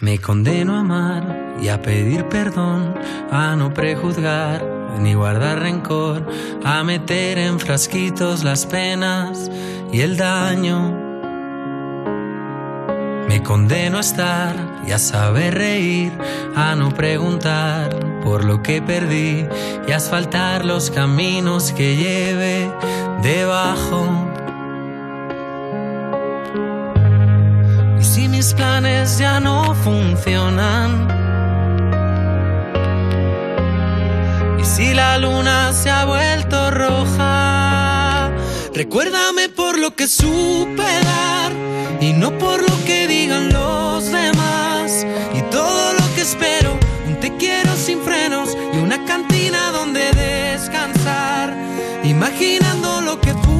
[0.00, 2.94] Me condeno a amar y a pedir perdón,
[3.30, 4.64] a no prejuzgar
[4.98, 6.26] ni guardar rencor,
[6.64, 9.50] a meter en frasquitos las penas
[9.92, 10.98] y el daño.
[13.28, 14.56] Me condeno a estar
[14.86, 16.12] y a saber reír,
[16.56, 19.46] a no preguntar por lo que perdí
[19.86, 22.70] y a asfaltar los caminos que lleve
[23.22, 24.29] debajo.
[28.20, 30.90] Si mis planes ya no funcionan,
[34.60, 38.30] y si la luna se ha vuelto roja,
[38.74, 41.52] recuérdame por lo que supe dar
[42.02, 45.06] y no por lo que digan los demás.
[45.32, 51.56] Y todo lo que espero, un te quiero sin frenos y una cantina donde descansar,
[52.04, 53.59] imaginando lo que pudo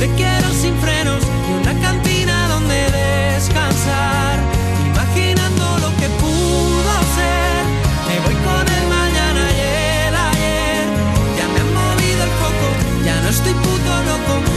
[0.00, 4.38] te quiero sin frenos y una cantina donde descansar.
[4.86, 7.60] Imaginando lo que pudo ser.
[8.08, 9.60] Me voy con el mañana y
[10.08, 10.84] el ayer.
[11.36, 12.68] Ya me han movido el foco,
[13.04, 14.49] ya no estoy puto loco.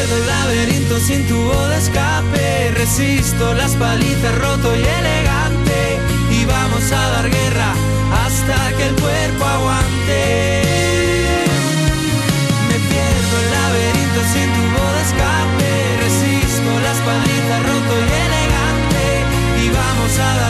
[0.00, 2.70] Pierdo el laberinto sin tubo de escape.
[2.74, 5.98] Resisto las palizas roto y elegante.
[6.30, 7.74] Y vamos a dar guerra
[8.24, 10.62] hasta que el cuerpo aguante.
[12.68, 15.70] Me pierdo el laberinto sin tubo de escape.
[16.04, 19.04] Resisto las palizas roto y elegante.
[19.62, 20.49] Y vamos a dar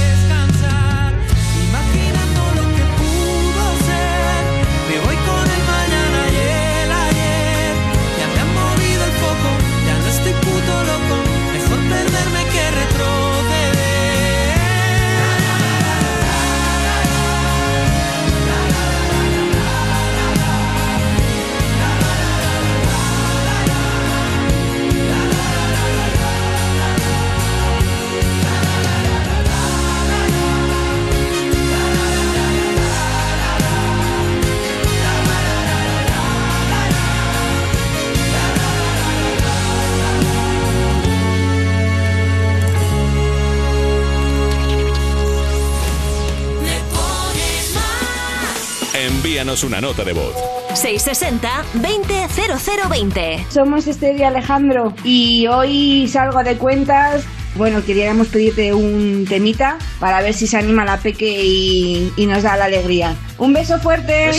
[49.01, 50.35] Envíanos una nota de voz.
[50.75, 53.49] 660-200020.
[53.49, 57.23] Somos Esther y Alejandro y hoy salgo de cuentas.
[57.55, 62.43] Bueno, queríamos pedirte un temita para ver si se anima la peque y, y nos
[62.43, 63.15] da la alegría.
[63.39, 64.33] Un beso fuerte.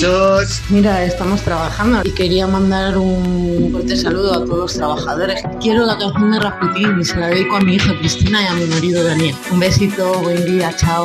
[0.68, 5.42] Mira, estamos trabajando y quería mandar un fuerte saludo a todos los trabajadores.
[5.60, 8.55] Quiero la canción de Rasputín y se la dedico a mi hija Cristina y a
[8.55, 9.34] mi marido Daniel.
[9.50, 11.05] Un besito, buen día, chao.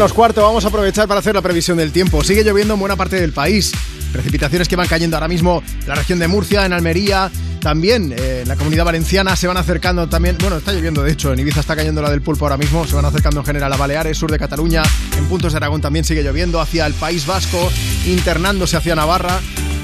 [0.00, 2.24] Menos cuarto, vamos a aprovechar para hacer la previsión del tiempo.
[2.24, 3.70] Sigue lloviendo en buena parte del país.
[4.14, 7.30] Precipitaciones que van cayendo ahora mismo en la región de Murcia, en Almería,
[7.60, 11.34] también eh, en la comunidad valenciana se van acercando también, bueno, está lloviendo de hecho,
[11.34, 13.76] en Ibiza está cayendo la del pulpo ahora mismo, se van acercando en general a
[13.76, 14.82] Baleares, sur de Cataluña,
[15.18, 17.70] en puntos de Aragón también sigue lloviendo, hacia el País Vasco,
[18.06, 19.38] internándose hacia Navarra.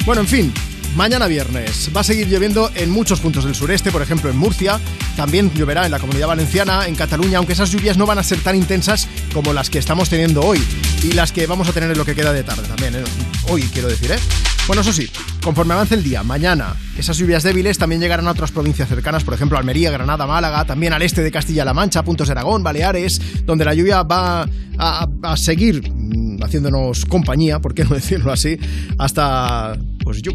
[0.07, 0.53] Bueno, en fin,
[0.97, 4.81] Mañana viernes va a seguir lloviendo en muchos puntos del sureste, por ejemplo en Murcia.
[5.15, 8.41] También lloverá en la comunidad valenciana, en Cataluña, aunque esas lluvias no van a ser
[8.41, 9.07] tan intensas
[9.37, 10.59] como las que estamos teniendo hoy
[11.03, 12.95] y las que vamos a tener en lo que queda de tarde también.
[12.95, 13.05] ¿eh?
[13.51, 14.19] Hoy quiero decir, ¿eh?
[14.67, 15.11] Bueno, eso sí,
[15.43, 19.35] conforme avance el día, mañana, esas lluvias débiles también llegarán a otras provincias cercanas, por
[19.35, 23.67] ejemplo, Almería, Granada, Málaga, también al este de Castilla-La Mancha, puntos de Aragón, Baleares, donde
[23.67, 24.49] la lluvia va
[24.79, 28.59] a, seguir mm, haciéndonos compañía, por qué no decirlo así,
[28.97, 30.33] hasta, pues yo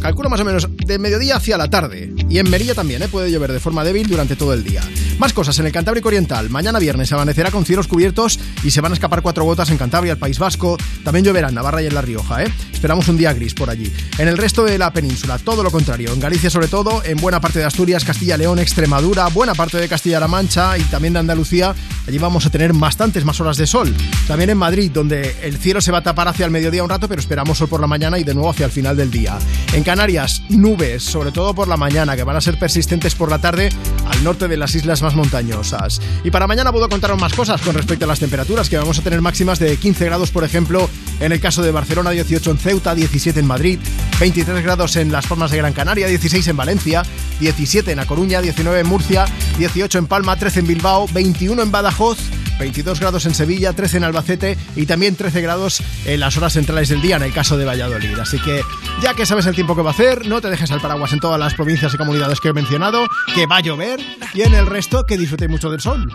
[0.00, 2.14] calculo más o menos de mediodía hacia la tarde.
[2.30, 3.08] Y en Merilla también, ¿eh?
[3.08, 4.80] puede llover de forma débil durante todo el día.
[5.18, 6.48] Más cosas en el Cantábrico Oriental.
[6.48, 10.12] Mañana viernes amanecerá con cielos cubiertos y se van a escapar cuatro gotas en Cantabria,
[10.12, 10.78] el País Vasco.
[11.02, 12.44] También lloverá en Navarra y en La Rioja.
[12.44, 12.52] ¿eh?
[12.72, 13.92] Esperamos un día gris por allí.
[14.18, 16.12] En el resto de la península, todo lo contrario.
[16.12, 19.88] En Galicia, sobre todo, en buena parte de Asturias, Castilla, León, Extremadura, buena parte de
[19.88, 21.74] Castilla-La Mancha y también de Andalucía.
[22.06, 23.92] Allí vamos a tener bastantes más horas de sol.
[24.28, 27.08] También en Madrid, donde el cielo se va a tapar hacia el mediodía un rato,
[27.08, 29.36] pero esperamos sol por la mañana y de nuevo hacia el final del día.
[29.72, 33.40] En Canarias, nubes, sobre todo por la mañana, que van a ser persistentes por la
[33.40, 33.70] tarde
[34.18, 36.00] al norte de las islas más montañosas.
[36.24, 39.02] Y para mañana puedo contaros más cosas con respecto a las temperaturas, que vamos a
[39.02, 40.90] tener máximas de 15 grados, por ejemplo,
[41.20, 43.78] en el caso de Barcelona, 18 en Ceuta, 17 en Madrid,
[44.18, 47.02] 23 grados en Las Palmas de Gran Canaria, 16 en Valencia,
[47.40, 49.26] 17 en A Coruña, 19 en Murcia,
[49.58, 52.18] 18 en Palma, 13 en Bilbao, 21 en Badajoz,
[52.58, 56.88] 22 grados en Sevilla, 13 en Albacete y también 13 grados en las horas centrales
[56.88, 58.18] del día en el caso de Valladolid.
[58.18, 58.62] Así que
[59.00, 61.20] ya que sabes el tiempo que va a hacer, no te dejes al paraguas en
[61.20, 64.00] todas las provincias y comunidades que he mencionado, que va a llover
[64.34, 66.12] y en el resto que disfrutéis mucho del sol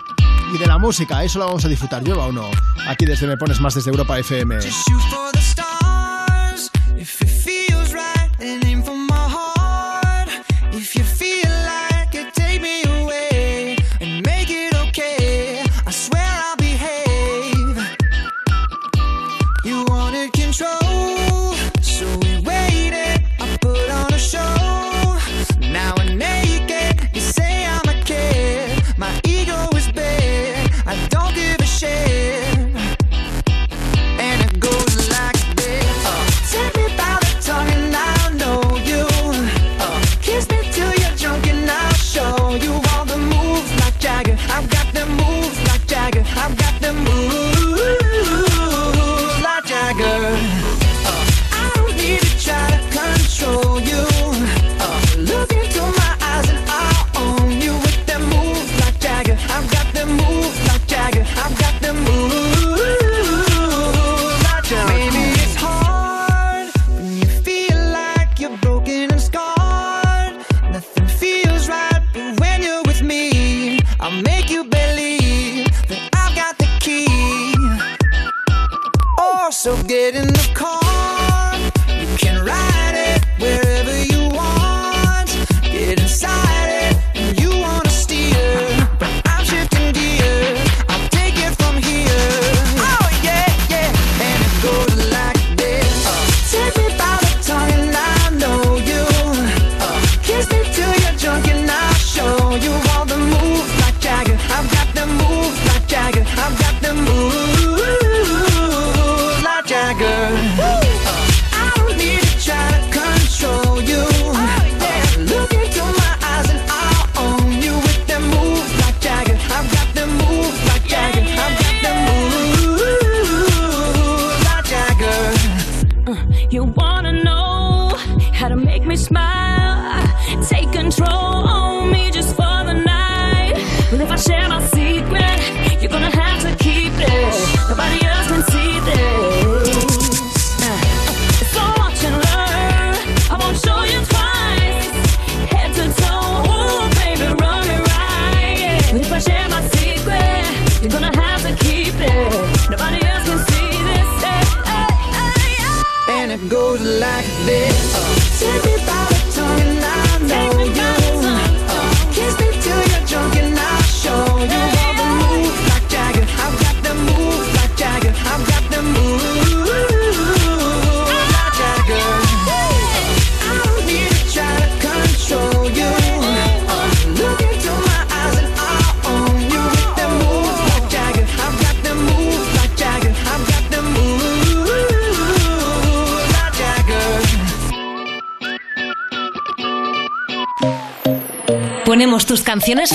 [0.54, 1.24] y de la música.
[1.24, 2.50] Eso lo vamos a disfrutar, ¿llueva o no?
[2.86, 4.58] Aquí desde Me Pones Más desde Europa FM.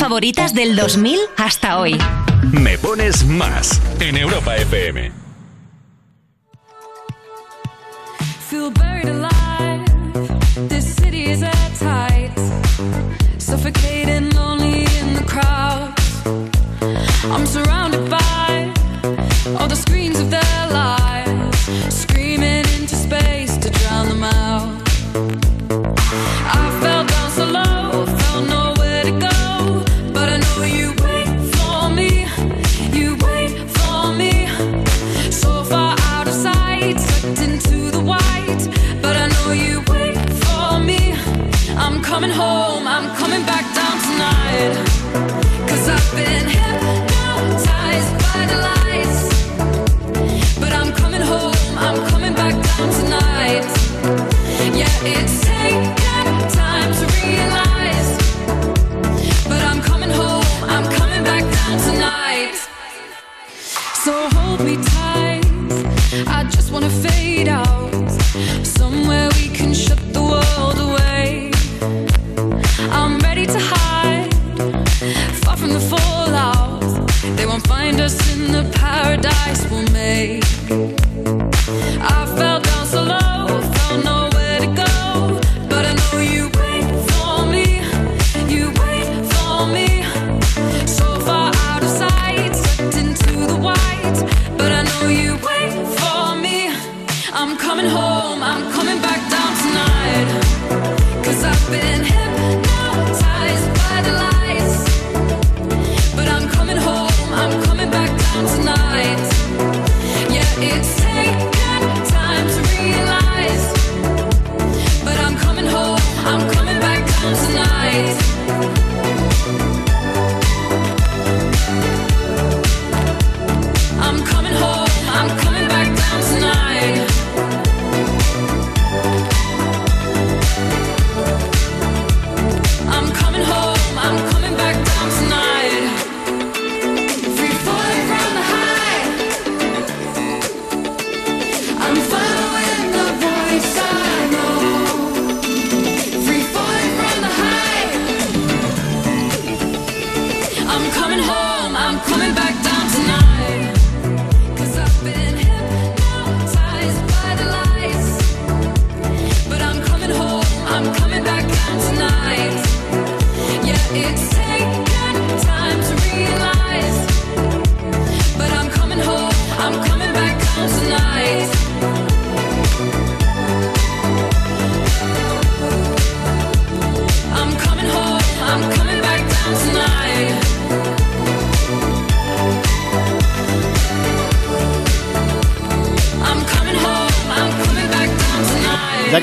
[0.10, 1.96] Favoritas del 2000 hasta hoy.
[2.52, 5.19] Me pones más en Europa FM.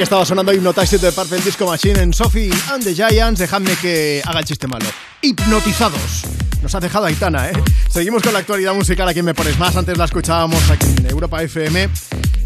[0.07, 4.39] Estaba sonando Hypnotized de Purple Disco Machine en Sophie and the Giants, dejadme que haga
[4.39, 4.87] el chiste malo.
[5.21, 6.23] Hipnotizados.
[6.63, 7.53] Nos ha dejado Aitana, ¿eh?
[7.91, 9.75] Seguimos con la actualidad musical aquí en Me Pones Más.
[9.75, 11.89] Antes la escuchábamos aquí en Europa FM.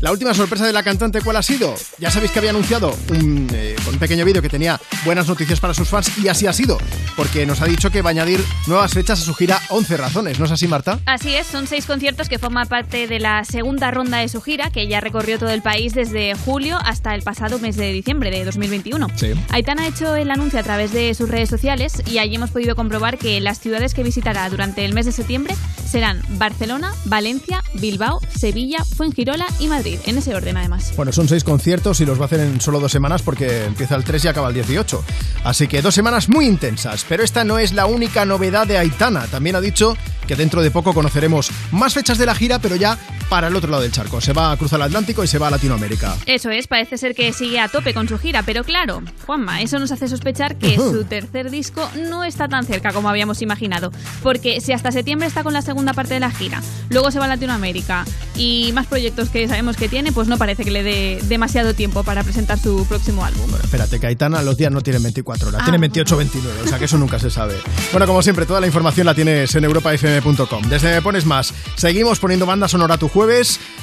[0.00, 1.74] La última sorpresa de la cantante, ¿cuál ha sido?
[1.98, 5.74] Ya sabéis que había anunciado un, eh, un pequeño vídeo que tenía buenas noticias para
[5.74, 6.78] sus fans y así ha sido,
[7.20, 10.38] porque nos ha dicho que va a añadir nuevas fechas a su gira 11 razones.
[10.38, 11.00] ¿No es así, Marta?
[11.04, 14.70] Así es, son seis conciertos que forman parte de la segunda ronda de su gira,
[14.70, 18.42] que ya recorrió todo el país desde julio hasta el pasado mes de diciembre de
[18.46, 19.06] 2021.
[19.16, 19.34] Sí.
[19.50, 22.74] Aitana ha hecho el anuncio a través de sus redes sociales y allí hemos podido
[22.74, 25.54] comprobar que las ciudades que visitará durante el mes de septiembre
[25.86, 30.94] serán Barcelona, Valencia, Bilbao, Sevilla, Fuengirola y Madrid, en ese orden además.
[30.96, 33.94] Bueno, son seis conciertos y los va a hacer en solo dos semanas porque empieza
[33.96, 35.04] el 3 y acaba el 18.
[35.44, 37.04] Así que dos semanas muy intensas.
[37.08, 39.26] Pero esta no es la única novedad de Aitana.
[39.26, 39.96] También ha dicho
[40.26, 42.98] que dentro de poco conoceremos más fechas de la gira, pero ya
[43.30, 44.20] para el otro lado del charco.
[44.20, 46.16] Se va a cruzar el Atlántico y se va a Latinoamérica.
[46.26, 49.78] Eso es, parece ser que sigue a tope con su gira, pero claro, Juanma, eso
[49.78, 53.92] nos hace sospechar que su tercer disco no está tan cerca como habíamos imaginado.
[54.22, 56.60] Porque si hasta septiembre está con la segunda parte de la gira,
[56.90, 58.04] luego se va a Latinoamérica
[58.36, 62.02] y más proyectos que sabemos que tiene, pues no parece que le dé demasiado tiempo
[62.02, 63.48] para presentar su próximo álbum.
[63.62, 66.66] Espérate, que Aitana los días no tienen 24 horas, Ah, tienen 28 o 29, o
[66.66, 67.54] sea que eso nunca se sabe.
[67.92, 70.62] Bueno, como siempre, toda la información la tienes en europafm.com.
[70.68, 73.08] Desde Me Pones Más, seguimos poniendo banda sonora tu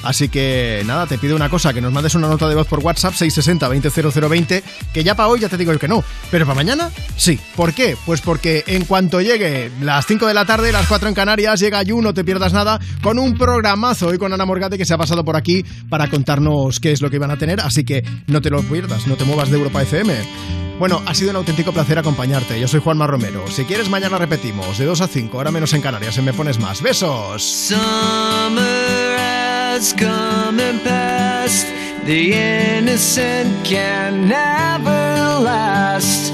[0.04, 2.80] así que nada, te pido una cosa, que nos mandes una nota de voz por
[2.80, 6.90] WhatsApp 660-200020, que ya para hoy ya te digo yo que no, pero para mañana
[7.16, 7.40] sí.
[7.56, 7.98] ¿Por qué?
[8.06, 11.84] Pues porque en cuanto llegue las 5 de la tarde, las 4 en Canarias, llega
[11.84, 14.98] You, no te pierdas nada, con un programazo hoy con Ana Morgate que se ha
[14.98, 18.42] pasado por aquí para contarnos qué es lo que iban a tener, así que no
[18.42, 20.67] te lo pierdas, no te muevas de Europa FM.
[20.80, 22.60] Bueno, ha sido un auténtico placer acompañarte.
[22.60, 23.50] Yo soy Juanma Romero.
[23.50, 26.14] Si quieres, mañana repetimos de 2 a 5, ahora menos en Canarias.
[26.14, 26.84] Se me pones más.
[26.84, 27.42] ¡Besos!
[27.42, 31.68] Summer has come and passed.
[32.06, 36.32] The innocent can never last.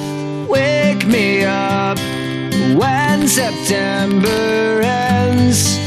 [0.49, 1.97] Wake me up
[2.75, 5.79] when September ends.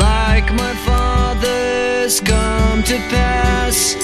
[0.00, 4.03] Like my father's come to pass.